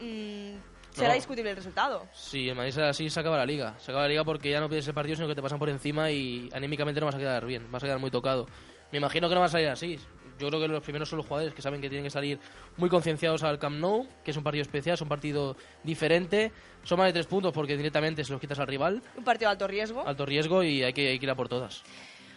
[0.00, 0.56] mm,
[0.92, 1.14] será No.
[1.14, 2.06] discutible el resultado.
[2.12, 3.74] Sí, el Madrid así se acaba la liga.
[3.78, 5.68] Se acaba la liga porque ya no pides el partido, sino que te pasan por
[5.68, 8.46] encima y anímicamente no vas a quedar bien, vas a quedar muy tocado.
[8.90, 9.98] Me imagino que no va a salir así.
[10.38, 12.38] Yo creo que los primeros son los jugadores que saben que tienen que salir
[12.76, 16.52] muy concienciados al Camp Nou, que es un partido especial, es un partido diferente.
[16.84, 19.02] Son más de tres puntos porque directamente se los quitas al rival.
[19.16, 20.06] Un partido de alto riesgo.
[20.06, 21.82] Alto riesgo y hay que, hay que ir a por todas.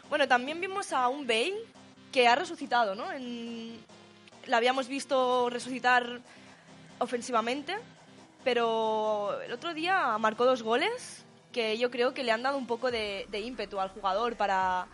[0.10, 1.54] Bueno, también vimos a un Bale
[2.12, 3.12] que ha resucitado, ¿no?
[3.12, 3.78] En...
[4.47, 6.20] La habíamos visto resucitar
[6.97, 7.76] ofensivamente,
[8.44, 12.68] pero el otro día marcó dos goles que yo creo que le han dado un
[12.68, 14.88] poco de, de ímpetu al jugador para,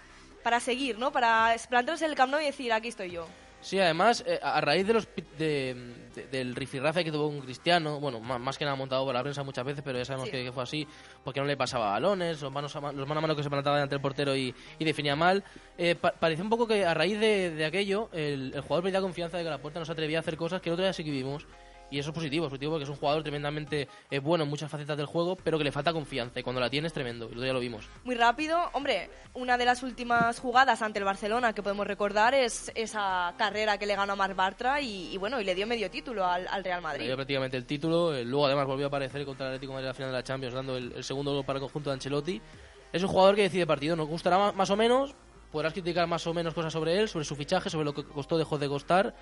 [0.44, 1.12] para seguir, ¿no?
[1.12, 3.28] Para plantarse en el Camp Nou y decir, aquí estoy yo.
[3.60, 5.76] Sí, además, eh, a raíz de los de,
[6.14, 9.22] de- del rifirrafe que tuvo un cristiano, bueno, ma- más, que nada montado por la
[9.24, 10.32] prensa muchas veces, pero ya sabemos Sí.
[10.32, 10.88] que, que fue así,
[11.24, 13.50] porque no le pasaba balones, los manos a ma- los mano a mano que se
[13.50, 15.44] plantaba delante del portero y, y definía mal.
[15.78, 19.02] Eh, pa- parecía un poco que a raíz de, de aquello, el, el jugador perdía
[19.02, 20.94] confianza de que la puerta no se atrevía a hacer cosas que el otro día
[20.94, 21.46] sí que vimos.
[21.90, 24.70] Y eso es positivo, es positivo porque es un jugador tremendamente eh, bueno en muchas
[24.70, 27.30] facetas del juego, pero que le falta confianza y cuando la tiene es tremendo, y
[27.30, 27.88] otro día lo vimos.
[28.04, 28.60] Muy rápido.
[28.74, 33.78] Hombre, una de las últimas jugadas ante el Barcelona que podemos recordar es esa carrera
[33.78, 36.46] que le ganó a Marc Bartra y, y bueno, y le dio medio título al,
[36.50, 37.06] al Real Le Madrid.
[37.06, 38.14] dio prácticamente el título.
[38.14, 40.18] eh, Luego, además, volvió a aparecer contra el Atlético de Madrid en la final de
[40.18, 42.42] la Champions, dando el, el segundo gol para el conjunto de Ancelotti.
[42.92, 43.96] Es un jugador que decide partido.
[43.96, 45.16] Nos gustará ma- más o menos.
[45.52, 48.38] Podrás criticar más o menos cosas sobre él, sobre su fichaje, sobre lo que costó,
[48.38, 49.16] dejó de costar.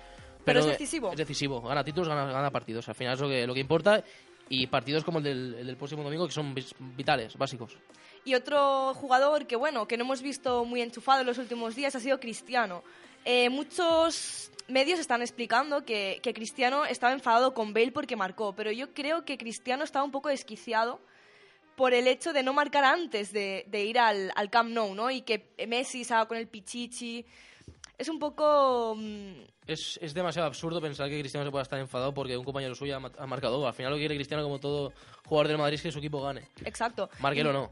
[0.46, 1.10] Pero es decisivo.
[1.10, 1.60] Es decisivo.
[1.60, 2.88] Gana títulos, gana, gana partidos.
[2.88, 4.02] Al final es lo que, lo que importa.
[4.48, 6.54] Y partidos como el del, el del próximo domingo que son
[6.96, 7.76] vitales, básicos.
[8.24, 11.96] Y otro jugador que, bueno, que no hemos visto muy enchufado en los últimos días
[11.96, 12.84] ha sido Cristiano.
[13.24, 18.70] Eh, muchos medios están explicando que, que Cristiano estaba enfadado con Bale porque marcó, pero
[18.70, 21.00] yo creo que Cristiano estaba un poco desquiciado
[21.76, 25.10] por el hecho de no marcar antes de, de ir al, al Camp Nou, ¿no?
[25.10, 27.24] Y que Messi estaba con el Pichichi.
[27.98, 28.94] Es un poco...
[28.96, 29.32] mm,
[29.66, 32.96] Es, es demasiado absurdo pensar que Cristiano se pueda estar enfadado porque un compañero suyo
[32.96, 33.66] ha, ma- ha marcado.
[33.66, 34.92] Al final lo que quiere Cristiano, como todo
[35.24, 36.48] jugador del Madrid, es que su equipo gane.
[36.64, 37.08] exacto.
[37.20, 37.70] Marquelo no.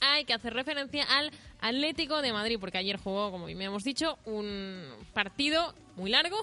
[0.00, 1.30] Hay que hacer referencia al
[1.60, 4.82] Atlético de Madrid, porque ayer jugó, como bien hemos dicho, un
[5.14, 6.36] partido muy largo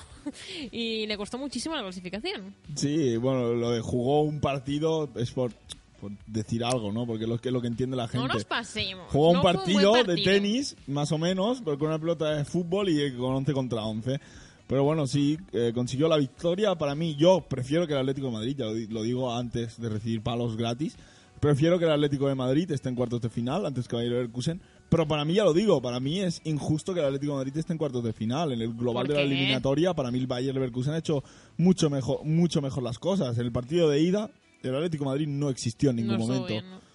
[0.72, 2.56] y le costó muchísimo la clasificación.
[2.76, 5.52] Sí, bueno, lo de jugó un partido es por,
[6.00, 7.06] por decir algo, ¿no?
[7.06, 8.28] Porque es lo que, entiende la gente.
[8.28, 9.06] No nos pasemos.
[9.10, 10.32] Jugó No un buen partido, de partido.
[10.32, 14.20] tenis, más o menos, pero con una pelota de fútbol y con 11 contra 11.
[14.68, 16.76] Pero bueno, sí, eh, consiguió la victoria.
[16.76, 19.90] Para mí, yo prefiero que el Atlético de Madrid, ya lo, lo digo antes de
[19.90, 20.98] recibir palos gratis,
[21.40, 24.62] prefiero que el Atlético de Madrid esté en cuartos de final antes que Bayer Leverkusen.
[24.90, 27.58] Pero para mí, ya lo digo, para mí es injusto que el Atlético de Madrid
[27.58, 28.54] esté en cuartos de final.
[28.54, 31.24] En el global ¿Por de la eliminatoria, para mí el Bayer Leverkusen ha hecho
[31.58, 33.38] mucho mejor, mucho mejor las cosas.
[33.38, 34.30] En el partido de ida,
[34.64, 36.48] el Atlético de Madrid no existió en ningún No momento.
[36.48, 36.88] bien, ¿no?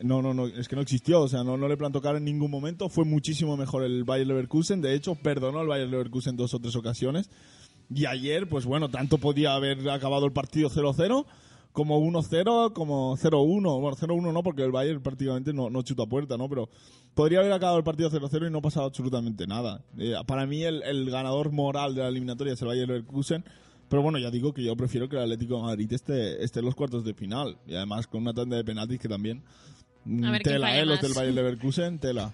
[0.00, 2.24] No, no, no, es que no existió, o sea, no, no le plantó cara en
[2.24, 2.88] ningún momento.
[2.88, 6.76] Fue muchísimo mejor el Bayer Leverkusen, de hecho, perdonó al Bayer Leverkusen dos o tres
[6.76, 7.30] ocasiones.
[7.92, 11.26] Y ayer, pues bueno, tanto podía haber acabado el partido 0-0
[11.72, 13.80] como 1-0, como 0-1.
[13.80, 16.48] Bueno, 0-1 no, porque el Bayern prácticamente no, no chuta puerta, ¿no?
[16.48, 16.68] Pero
[17.14, 19.82] podría haber acabado el partido 0-0 y no pasado absolutamente nada.
[19.96, 23.44] Eh, para mí, el, el ganador moral de la eliminatoria es el Bayer Leverkusen.
[23.88, 26.66] Pero bueno, ya digo que yo prefiero que el Atlético de Madrid esté, esté en
[26.66, 27.56] los cuartos de final.
[27.66, 29.42] Y además con una tanda de penaltis que también.
[30.04, 30.84] mm, A ver tela, ¿eh?
[30.84, 32.32] Los del Bayer Leverkusen, tela.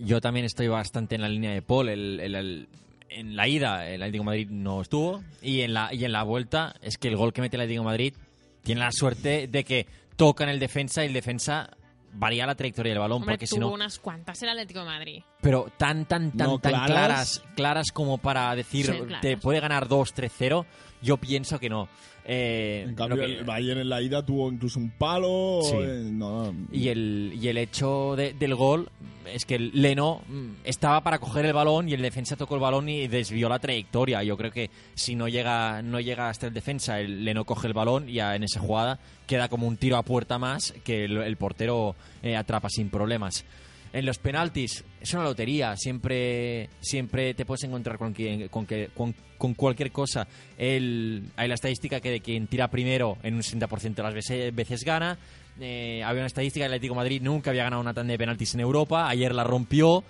[0.00, 1.88] Yo también estoy bastante en la línea de Paul.
[1.88, 2.68] El, el- el-
[3.10, 5.22] en la ida, el Atlético de Madrid no estuvo.
[5.42, 7.82] Y en, la, y en la vuelta, es que el gol que mete el Atlético
[7.82, 8.14] de Madrid
[8.62, 9.86] tiene la suerte de que
[10.16, 11.70] toca en el defensa y el defensa
[12.12, 13.22] varía la trayectoria del balón.
[13.22, 13.74] Hombre, porque si tuvo no.
[13.74, 15.22] unas cuantas el Atlético de Madrid.
[15.40, 16.88] Pero tan, tan, tan, No, tan claras.
[16.90, 20.64] claras, claras como para decir, Sí, te puede ganar 2-3-0.
[21.02, 21.88] Yo pienso que no.
[22.24, 25.60] Eh, En cambio, lo que- el Bayern en la ida tuvo incluso un palo.
[25.62, 25.74] Sí.
[25.80, 26.66] eh, no, no.
[26.70, 28.88] Y el, y el hecho de- del gol
[29.32, 32.60] es que el Leno mm, estaba para coger el balón y el defensa tocó el
[32.60, 34.22] balón y desvió la trayectoria.
[34.22, 37.72] Yo creo que si no llega, no llega hasta el defensa, el Leno coge el
[37.72, 41.16] balón y ya en esa jugada queda como un tiro a puerta más que el,
[41.18, 43.44] el portero eh, atrapa sin problemas.
[43.92, 48.88] En los penaltis es una lotería, siempre siempre te puedes encontrar con, quien- con, que,
[48.94, 50.28] con, cualquier cosa.
[50.56, 54.84] El, hay la estadística que de quien tira primero en un 60% de las veces,
[54.84, 55.18] gana.
[55.58, 58.54] Eh, había una estadística que el Atlético Madrid nunca había ganado una tanda de penaltis
[58.54, 60.04] en Europa, ayer la rompió.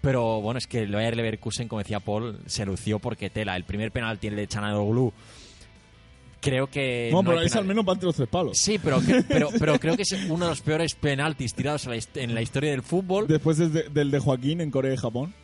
[0.00, 3.54] Pero bueno, es que el Bayer Leverkusen, como decía Paul, se lució porque tela.
[3.54, 5.12] El primer penalti, el de Chanaloglu,
[6.40, 7.08] creo que...
[7.12, 8.56] No, no pero penal- al menos parte los tres palos.
[8.58, 12.34] Sí, pero, que- pero, pero creo que es uno de los peores penaltis tirados en
[12.34, 13.26] la, historia del fútbol.
[13.26, 15.34] Después es de- del de Joaquín en Corea y Japón.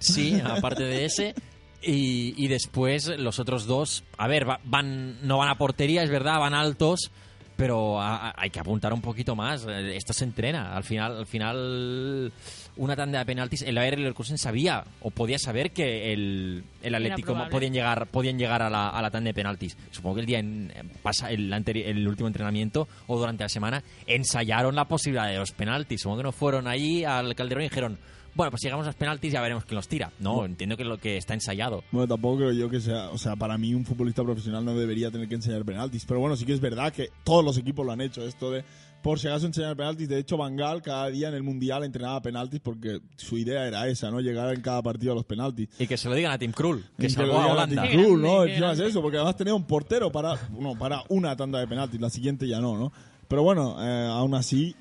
[0.00, 1.34] Sí, aparte de ese.
[1.82, 6.10] Y, y después los otros dos, a ver, va- van no van a portería, es
[6.10, 7.10] verdad, van altos,
[7.56, 9.64] pero a- a- hay que apuntar un poquito más.
[9.68, 10.74] Eh, Esto se entrena.
[10.76, 12.32] Al final, al final
[12.76, 17.36] una tanda de penaltis, el Bayer Leverkusen sabía o podía saber que el, el Atlético
[17.50, 19.76] podían llegar, podían llegar a la, a la tanda de penaltis.
[19.92, 24.74] Supongo que el día en, pasa el, el último entrenamiento o durante la semana ensayaron
[24.74, 26.00] la posibilidad de los penaltis.
[26.02, 27.98] Supongo que no fueron allí al Calderón y dijeron
[28.34, 30.12] bueno, pues si llegamos a los penaltis ya veremos quién los tira.
[30.20, 30.44] No, No.
[30.44, 31.84] entiendo que lo que está ensayado.
[31.92, 35.10] Bueno, tampoco creo yo que sea, o sea, para mí un futbolista profesional no debería
[35.10, 37.92] tener que enseñar penaltis, pero bueno, sí que es verdad que todos los equipos lo
[37.92, 38.64] han hecho, esto de
[39.02, 42.22] por si acaso enseñar penaltis, de hecho Van Gaal cada día en el Mundial entrenaba
[42.22, 44.18] penaltis porque su idea era esa, ¿no?
[44.20, 45.68] Llegar en cada partido a los penaltis.
[45.78, 47.82] Y que se lo digan a Tim Krul, que salvó lo a digan Holanda.
[47.82, 48.44] Tim Krul, ¿no?
[48.44, 52.00] Encima es eso, porque además tenía un portero para, no, para una tanda de penaltis,
[52.00, 52.92] la siguiente ya no, ¿no?
[53.28, 54.74] Pero bueno, eh, aún así,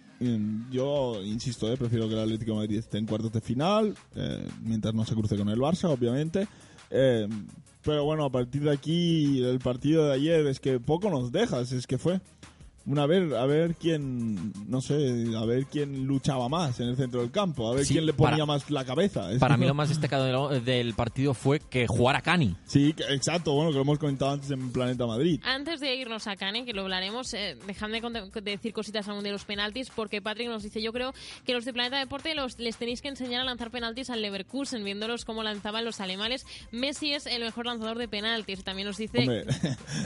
[0.72, 4.48] yo insisto, eh, prefiero que el Atlético de Madrid esté en cuartos de final, eh,
[4.62, 6.48] mientras no se cruce con el Barça, obviamente.
[6.90, 7.28] Eh,
[7.84, 11.72] pero bueno, a partir de aquí, el partido de ayer es que poco nos dejas,
[11.72, 12.22] es que fue.
[12.86, 16.98] Una, a ver, a ver quién, no sé, a ver quién luchaba más en el
[16.98, 19.30] centro del campo, a ver Sí, quién le ponía para- más la cabeza.
[19.40, 22.56] Para mí lo más destacado del partido fue que jugara Cani.
[22.66, 25.40] Sí, exacto, bueno, que lo hemos comentado antes en Planeta Madrid.
[25.44, 29.32] Antes de irnos a Cane, que lo hablaremos, eh, dejadme de decir cositas aún de
[29.32, 31.14] los penaltis, porque Patrick nos dice, yo creo
[31.46, 34.84] que los de Planeta Deporte los, les tenéis que enseñar a lanzar penaltis al Leverkusen,
[34.84, 36.46] viéndolos cómo lanzaban los alemanes.
[36.72, 38.64] Messi es el mejor lanzador de penaltis.
[38.64, 39.20] También nos dice...
[39.20, 39.46] Hombre,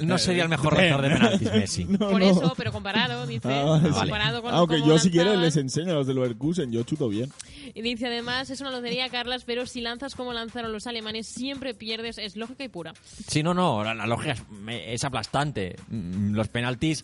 [0.04, 1.86] No sería el mejor lanzador de penaltis, Messi.
[1.98, 2.26] No, Por no.
[2.30, 3.92] eso, pero comparado, dice, Ah, vale.
[3.92, 5.46] comparado con Aunque cómo yo si quieres lanzaban.
[5.46, 7.32] les enseño a los del Leverkusen, yo chuto bien.
[7.74, 11.74] Y dice además, es una lotería, Carlas, pero si lanzas como lanzaron los alemanes, siempre
[11.74, 12.94] pierdes, es lógica y pura.
[13.28, 15.76] Sí, no, no, la, la lógica es, me- es aplastante.
[15.90, 17.04] Mm, Los penaltis,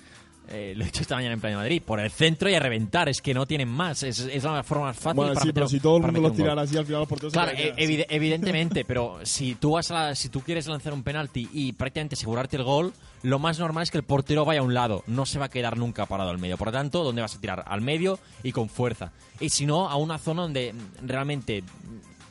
[0.49, 3.07] eh, lo he dicho esta mañana en Playa Madrid, por el centro y a reventar,
[3.09, 4.03] es que no tienen más.
[4.03, 6.21] Es, es la forma más fácil Bueno, para sí, meter- pero si todo el mundo
[6.21, 7.77] los tirara así, al final los porteros Claro, caerían.
[7.79, 11.47] e- evide- evidentemente, pero si tú vas a la- si tú quieres lanzar un penalti
[11.53, 12.93] y prácticamente asegurarte el gol,
[13.23, 15.49] lo más normal es que el portero vaya a un lado, no se va a
[15.49, 16.57] quedar nunca parado al medio.
[16.57, 17.63] Por lo tanto, ¿dónde vas a tirar?
[17.65, 19.11] Al medio y con fuerza.
[19.39, 21.63] Y si no, a una zona donde realmente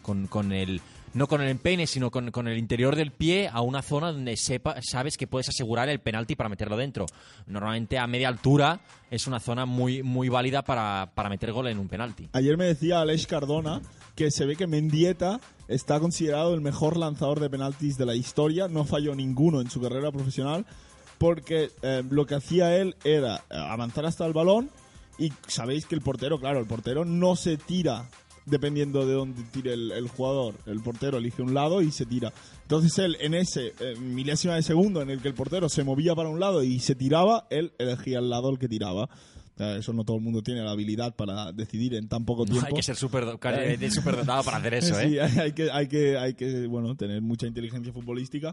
[0.03, 0.83] con, con el
[1.15, 4.37] no con el empeine, sino con, con el interior del pie a una zona donde
[4.37, 7.07] sepa, sabes que puedes asegurar el penalti para meterlo dentro.
[7.47, 11.79] Normalmente a media altura es una zona muy, muy válida para, para meter gol en
[11.79, 12.29] un penalti.
[12.33, 13.81] Ayer me decía Aleix Cardona
[14.15, 18.69] que se ve que Mendieta está considerado el mejor lanzador de penaltis de la historia,
[18.69, 20.67] no falló ninguno en su carrera profesional,
[21.19, 24.71] porque eh, lo que hacía él era eh, avanzar hasta el balón
[25.19, 28.09] y sabéis que el portero, claro, el portero no se tira
[28.47, 30.55] dependiendo de dónde tire el, el jugador.
[30.67, 32.33] El portero elige un lado y se tira.
[32.63, 36.15] Entonces él, en ese eh, milésima de segundo en el que el portero se movía
[36.15, 39.09] para un lado y se tiraba, él elegía el lado al que tiraba.
[39.59, 42.67] Eso no todo el mundo tiene la habilidad para decidir en tan poco No, tiempo.
[42.69, 45.09] hay que ser súper eh, de- superdotado para hacer eso, ¿eh?
[45.09, 48.53] Sí, hay que, hay que, hay que, bueno, tener mucha inteligencia futbolística.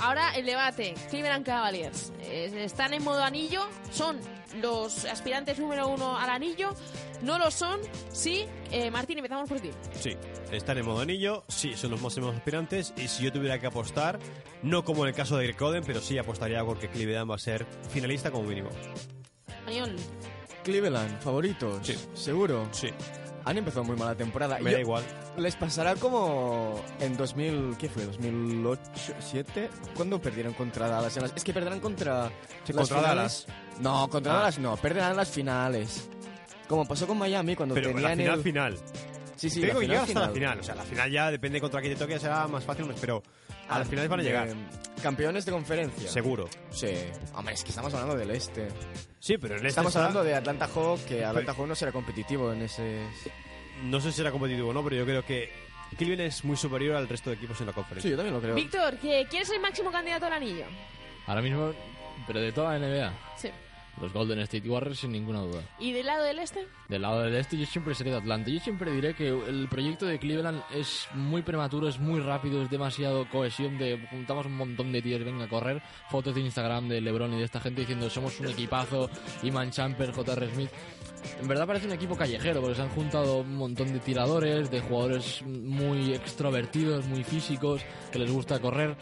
[0.00, 0.94] Ahora el debate.
[1.10, 2.12] Cleveland Cavaliers.
[2.20, 3.66] Eh, ¿Están en modo anillo?
[3.90, 4.18] ¿Son
[4.60, 6.74] los aspirantes número uno al anillo?
[7.22, 7.80] ¿No lo son?
[8.10, 8.46] Sí.
[8.70, 9.70] Eh, Martín, empezamos por ti.
[9.98, 10.16] Sí,
[10.52, 14.18] están en modo anillo, sí, son los máximos aspirantes y si yo tuviera que apostar,
[14.62, 17.38] no como en el caso de Greg Oden, pero sí apostaría porque Cleveland va a
[17.38, 18.70] ser finalista como mínimo.
[20.64, 21.86] Cleveland, favoritos.
[21.86, 21.96] Sí.
[22.14, 22.68] ¿Seguro?
[22.72, 22.88] Sí.
[23.44, 24.58] Han empezado muy mal la temporada.
[24.58, 25.04] Me Yo- da igual.
[25.38, 28.04] Les pasará como en 2000, ¿qué fue?
[28.06, 29.70] ¿2008, 2007?
[29.94, 31.16] ¿Cuándo perdieron contra Dallas?
[31.16, 32.28] en las- Es que perderán contra
[32.64, 33.46] Sí, las contra finales.
[33.46, 33.46] Dallas.
[33.80, 34.36] No, contra Ah.
[34.40, 36.08] Dallas no, perderán las finales.
[36.68, 38.42] Como pasó con Miami cuando Pero tenían la final el...
[38.44, 38.78] final.
[39.36, 40.60] Sí, sí, Tengo la llegar hasta la final.
[40.60, 43.22] o sea, la final ya depende contra quién te toque, será más fácil, pero
[43.70, 44.48] a las finales van a llegar.
[45.00, 46.08] Campeones de conferencia.
[46.10, 46.48] Seguro.
[46.70, 46.88] Sí.
[47.34, 48.68] Hombre, es que estamos hablando del este.
[49.18, 51.92] Sí, pero el este Estamos está- hablando de Atlanta Hawks, que Atlanta Hawks no será
[51.92, 53.02] competitivo en ese...
[53.84, 55.50] No sé si será competitivo o no, pero yo creo que
[55.96, 58.08] Cleveland es muy superior al resto de equipos en la conferencia.
[58.08, 58.54] Sí, yo también lo creo.
[58.54, 60.64] Víctor, ¿qué- ¿quién es el máximo candidato al anillo?
[61.26, 61.72] Ahora mismo,
[62.26, 63.12] pero de toda la NBA.
[63.36, 63.50] Sí.
[64.00, 65.62] Los Golden State Warriors sin ninguna duda.
[65.78, 66.66] ¿Y del lado del este?
[66.88, 68.50] Del lado del este yo siempre seré de Atlanta.
[68.50, 72.70] Yo siempre diré que el proyecto de Cleveland es muy prematuro, es muy rápido, es
[72.70, 77.00] demasiado cohesión de juntamos un montón de tíos, venga a correr, fotos de Instagram de
[77.00, 79.10] LeBron y de esta gente diciendo somos un equipazo,
[79.42, 80.50] Iman Champer, J.R.
[80.54, 80.70] Smith.
[81.40, 84.80] En verdad parece un equipo callejero porque se han juntado un montón de tiradores, de
[84.80, 88.96] jugadores muy extrovertidos, muy físicos, que les gusta correr.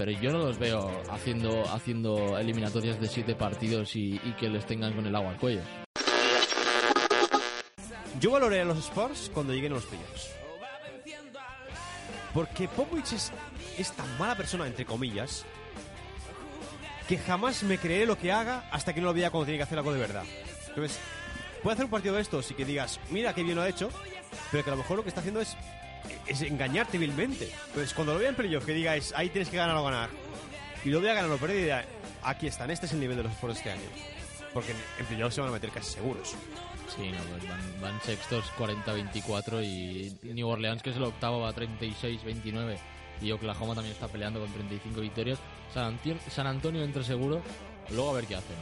[0.00, 4.94] Pero yo no los veo haciendo, haciendo eliminatorias de siete partidos y, que les tengan
[4.94, 5.60] con el agua al cuello.
[8.18, 10.30] Yo valoré a los Spurs cuando lleguen a los playoffs.
[12.32, 13.30] Porque Popovich es,
[13.76, 15.44] es tan mala persona, entre comillas,
[17.06, 19.64] que jamás me creeré lo que haga hasta que no lo vea cuando tiene que
[19.64, 20.24] hacer algo de verdad.
[20.68, 20.98] Entonces,
[21.62, 23.90] puede hacer un partido de estos y que digas, mira qué bien lo ha hecho,
[24.50, 25.58] pero que a lo mejor lo que está haciendo es,
[26.26, 27.52] es engañarte vilmente.
[27.68, 30.10] Entonces, cuando lo vea en playoff, que digáis, ahí tienes que ganar o ganar,
[30.84, 31.84] y lo vea ganar o perder,
[32.22, 33.82] aquí están, este es el nivel de los Spurs este año.
[34.52, 36.34] Porque en, playoff se van a meter casi seguros.
[36.96, 42.76] Sí, no, pues van, sextos 40-24 y New Orleans, que es el octavo, va 36-29.
[43.22, 45.38] Y Oklahoma también está peleando con 35 victorias.
[45.72, 47.42] San, Antio- San Antonio entra seguro,
[47.90, 48.56] luego a ver qué hacen.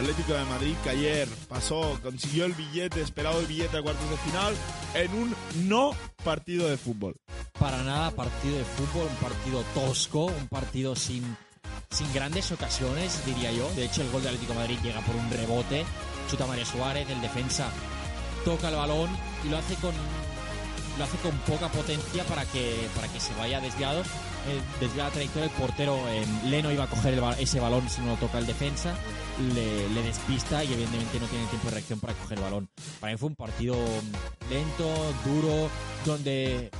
[0.00, 4.16] Atlético de Madrid que ayer pasó, consiguió el billete, esperado el billete a cuartos de
[4.16, 4.54] final,
[4.94, 5.34] en un
[5.68, 5.92] no
[6.24, 7.16] partido de fútbol.
[7.58, 11.36] Para nada partido de fútbol, un partido tosco, un partido sin,
[11.90, 13.70] sin grandes ocasiones, diría yo.
[13.74, 15.84] De hecho, el gol de Atlético de Madrid llega por un rebote,
[16.30, 17.68] chuta María Suárez, el defensa
[18.44, 19.10] toca el balón
[19.44, 19.92] y lo hace con
[21.00, 24.02] lo hace con poca potencia para que para que se vaya desviado.
[24.02, 28.00] Eh, desvía la trayectoria el portero eh, Leno iba a coger el ese balón si
[28.02, 28.94] no lo toca el defensa.
[29.54, 32.68] Le, le despista y evidentemente no tiene tiempo de reacción para coger el balón.
[33.00, 33.76] Para mí fue un partido
[34.50, 35.70] lento duro
[36.04, 36.70] donde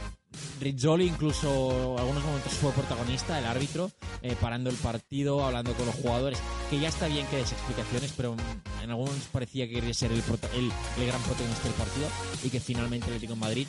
[0.61, 3.91] Rizzoli incluso algunos momentos fue protagonista, el árbitro,
[4.21, 8.13] eh, parando el partido, hablando con los jugadores, que ya está bien que des explicaciones,
[8.17, 10.23] pero mm, en algunos parecía que quería ser el,
[10.55, 12.09] el, el gran protagonista del partido
[12.45, 13.67] y que finalmente Atlético de Madrid,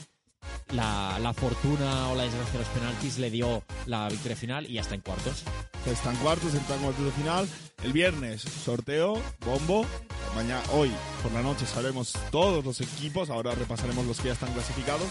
[0.73, 4.73] la, la fortuna o la desgracia de los penaltis le dio la victoria final y
[4.73, 5.43] ya está en cuartos.
[5.85, 7.49] Está en cuartos, está en cuartos de final.
[7.83, 9.85] El viernes, sorteo, bombo.
[10.35, 10.91] Mañana, hoy,
[11.23, 13.29] por la noche, sabremos todos los equipos.
[13.29, 15.07] Ahora repasaremos los que ya están clasificados.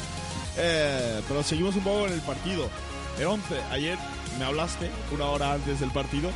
[0.57, 2.69] Eh, pero seguimos un poco en el partido.
[3.19, 3.99] El 11, ayer
[4.39, 6.31] me hablaste una hora antes del partido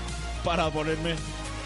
[0.44, 1.14] para ponerme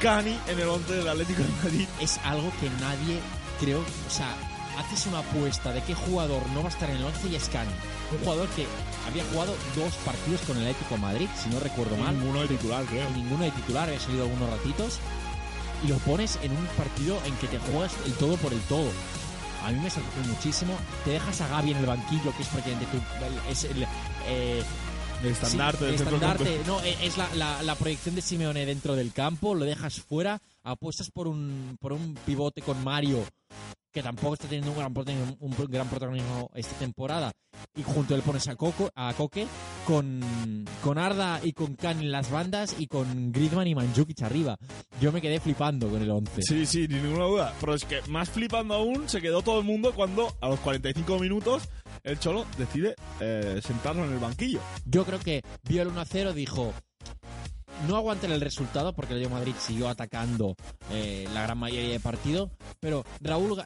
[0.00, 1.88] Cani en el 11 del Atlético de Madrid.
[2.00, 3.18] Es algo que nadie,
[3.58, 4.36] creo, o sea,
[4.78, 7.48] haces una apuesta de qué jugador no va a estar en el 11 y es
[7.48, 7.70] Cani.
[8.12, 8.66] Un jugador que
[9.06, 12.16] había jugado dos partidos con el Atlético de Madrid, si no recuerdo mal.
[12.18, 13.10] Ninguno de titular, creo.
[13.10, 14.98] Ninguno de titular, había salido algunos ratitos.
[15.84, 18.90] Y lo pones en un partido en que te juegas el todo por el todo.
[19.64, 20.74] A mí me sorprendió muchísimo.
[21.04, 23.86] Te dejas a Gaby en el banquillo, que es prácticamente tu, es el,
[24.26, 24.62] eh,
[25.22, 28.94] El estandarte sí, el estandarte, no, eh, es la, la- la proyección de Simeone dentro
[28.94, 33.24] del campo, lo dejas fuera, apuestas por un, por un pivote con Mario,
[33.98, 37.32] que tampoco está teniendo un gran, protagonismo, un gran protagonismo esta temporada,
[37.74, 39.44] y junto a él pones a, Coco, a Coque,
[39.84, 44.56] con, con Arda y con Khan en las bandas, y con Griezmann y Mandzukic arriba.
[45.00, 46.42] Yo me quedé flipando con el 11.
[46.42, 47.54] Sí, sí, ni ninguna duda.
[47.58, 51.18] Pero es que más flipando aún se quedó todo el mundo cuando a los 45
[51.18, 51.68] minutos
[52.04, 54.60] el Cholo decide eh, sentarlo en el banquillo.
[54.84, 56.72] Yo creo que vio el 1-0, dijo.
[57.86, 60.56] No aguanten el resultado porque el Real Madrid siguió atacando
[60.90, 62.50] eh, la gran mayoría de partido,
[62.80, 63.62] pero Raúl,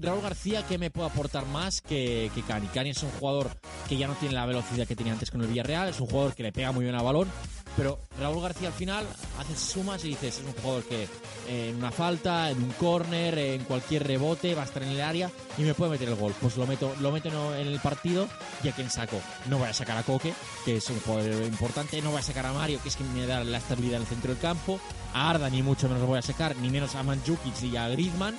[0.00, 2.66] Raúl García, ¿qué me puede aportar más que, que Cani?
[2.68, 3.50] Cani es un jugador
[3.88, 6.34] que ya no tiene la velocidad que tenía antes con el Villarreal, es un jugador
[6.34, 7.28] que le pega muy bien al balón,
[7.76, 9.04] pero Raúl García al final
[9.38, 11.08] haces sumas y dices, es un jugador que
[11.48, 15.00] eh, en una falta, en un córner, en cualquier rebote, va a estar en el
[15.00, 16.32] área y me puede meter el gol.
[16.40, 18.28] Pues lo meto, lo meto en el partido
[18.62, 19.20] y a quien saco.
[19.46, 20.32] No voy a sacar a Coque,
[20.64, 23.26] que es un jugador importante, no voy a sacar a Mario, que es quien me
[23.26, 24.78] da la estabilidad en el centro del campo,
[25.12, 27.88] a Arda ni mucho menos lo voy a sacar, ni menos a Mandzukic y a
[27.88, 28.36] Griezmann,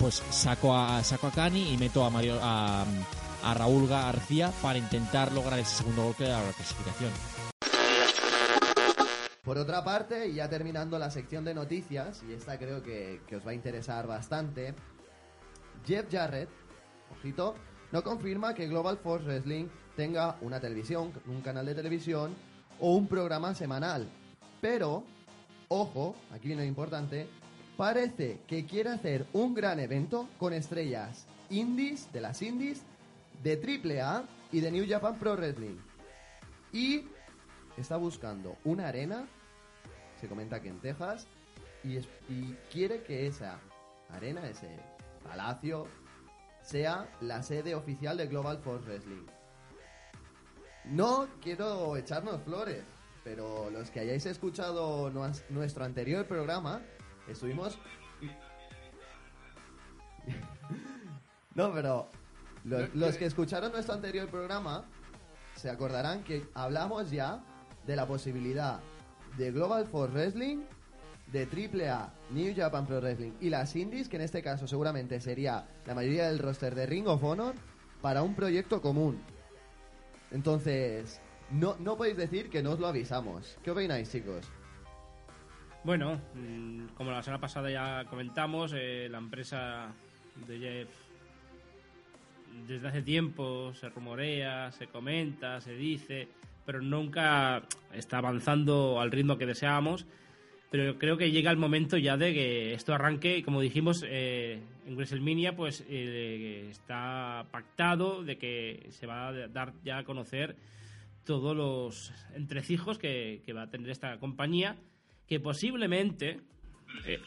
[0.00, 2.86] pues saco a, saco a Cani y meto a Mario a,
[3.54, 7.10] Raúl García para intentar lograr ese segundo gol que da la clasificación.
[9.44, 13.46] Por otra parte, ya terminando la sección de noticias, y esta creo que, que os
[13.46, 14.74] va a interesar bastante,
[15.86, 16.48] Jeff Jarrett,
[17.10, 17.54] ojito,
[17.92, 22.34] no confirma que Global Force Wrestling tenga una televisión, un canal de televisión
[22.78, 24.08] o un programa semanal.
[24.60, 25.04] Pero,
[25.68, 27.28] ojo, aquí viene lo importante,
[27.80, 32.82] parece que quiere hacer un gran evento con estrellas indies, de las indies,
[33.42, 35.78] de AAA y de New Japan Pro Wrestling.
[36.74, 37.06] Y
[37.78, 39.26] está buscando una arena,
[40.20, 41.26] se comenta que en Texas,
[41.82, 42.00] y,
[42.70, 43.58] quiere que esa
[44.10, 44.68] arena, ese
[45.24, 45.86] palacio,
[46.60, 49.24] sea la sede oficial de Global Force Wrestling.
[50.84, 52.84] No quiero echarnos flores,
[53.24, 55.10] pero los que hayáis escuchado
[55.48, 56.82] nuestro anterior programa,
[57.32, 57.78] estuvimos...
[61.54, 62.08] no, pero
[62.64, 64.84] lo- los que escucharon nuestro anterior programa
[65.56, 67.42] se acordarán que hablamos ya
[67.86, 68.80] de la posibilidad
[69.36, 70.58] de Global Force Wrestling,
[71.32, 75.66] de AAA, New Japan Pro Wrestling y las Indies, que en este caso seguramente sería
[75.86, 77.54] la mayoría del roster de Ring of Honor,
[78.02, 79.20] para un proyecto común.
[80.30, 81.20] Entonces,
[81.50, 83.56] no, no podéis decir que no os lo avisamos.
[83.62, 84.46] ¿Qué opináis, chicos?
[85.82, 89.94] Bueno, mm, como la semana pasada ya comentamos, eh, la empresa
[90.46, 90.88] de Jeff
[92.66, 96.28] desde hace tiempo se rumorea, se comenta, se dice,
[96.66, 97.62] pero nunca
[97.94, 100.06] está avanzando al ritmo que deseábamos.
[100.70, 104.60] Pero creo que llega el momento ya de que esto arranque y como dijimos eh,
[104.86, 110.56] en WrestleMania, pues eh, está pactado de que se va a dar ya a conocer
[111.24, 114.76] todos los entrecijos que, que va a tener esta compañía,
[115.30, 116.40] que posiblemente...
[117.06, 117.20] eh,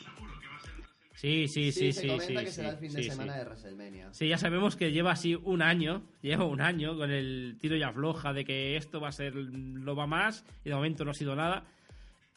[1.16, 3.34] sí, sí, sí, se sí, comenta sí, que sí, será el fin de sí, semana
[3.34, 3.39] sí.
[3.39, 4.14] de WrestleMania.
[4.14, 7.82] Sí, ya sabemos que lleva así un año, lleva un año con el tiro y
[7.82, 11.14] afloja de que esto va a ser lo va más y de momento no ha
[11.14, 11.64] sido nada.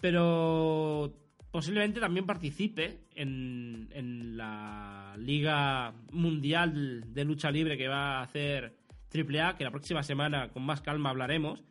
[0.00, 1.12] Pero
[1.50, 8.76] posiblemente también participe en, en la Liga Mundial de Lucha Libre que va a hacer
[9.12, 11.64] AAA, que la próxima semana con más calma hablaremos.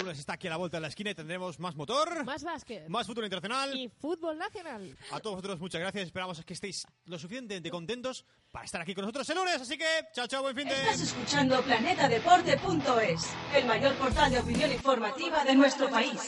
[0.00, 2.42] El lunes está aquí a la vuelta de la esquina y tendremos más motor, Más
[2.42, 2.88] básquet.
[2.88, 3.76] más fútbol internacional.
[3.78, 4.96] Y fútbol nacional.
[5.10, 6.06] A todos vosotros muchas gracias.
[6.06, 9.60] Esperamos que estéis lo suficientemente contentos para estar aquí con nosotros el lunes.
[9.60, 9.84] Así que,
[10.14, 10.74] chao, chao, buen fin de...
[10.74, 16.18] Estás escuchando planetadeporte.es, el mayor portal de opinión informativa de nuestro país.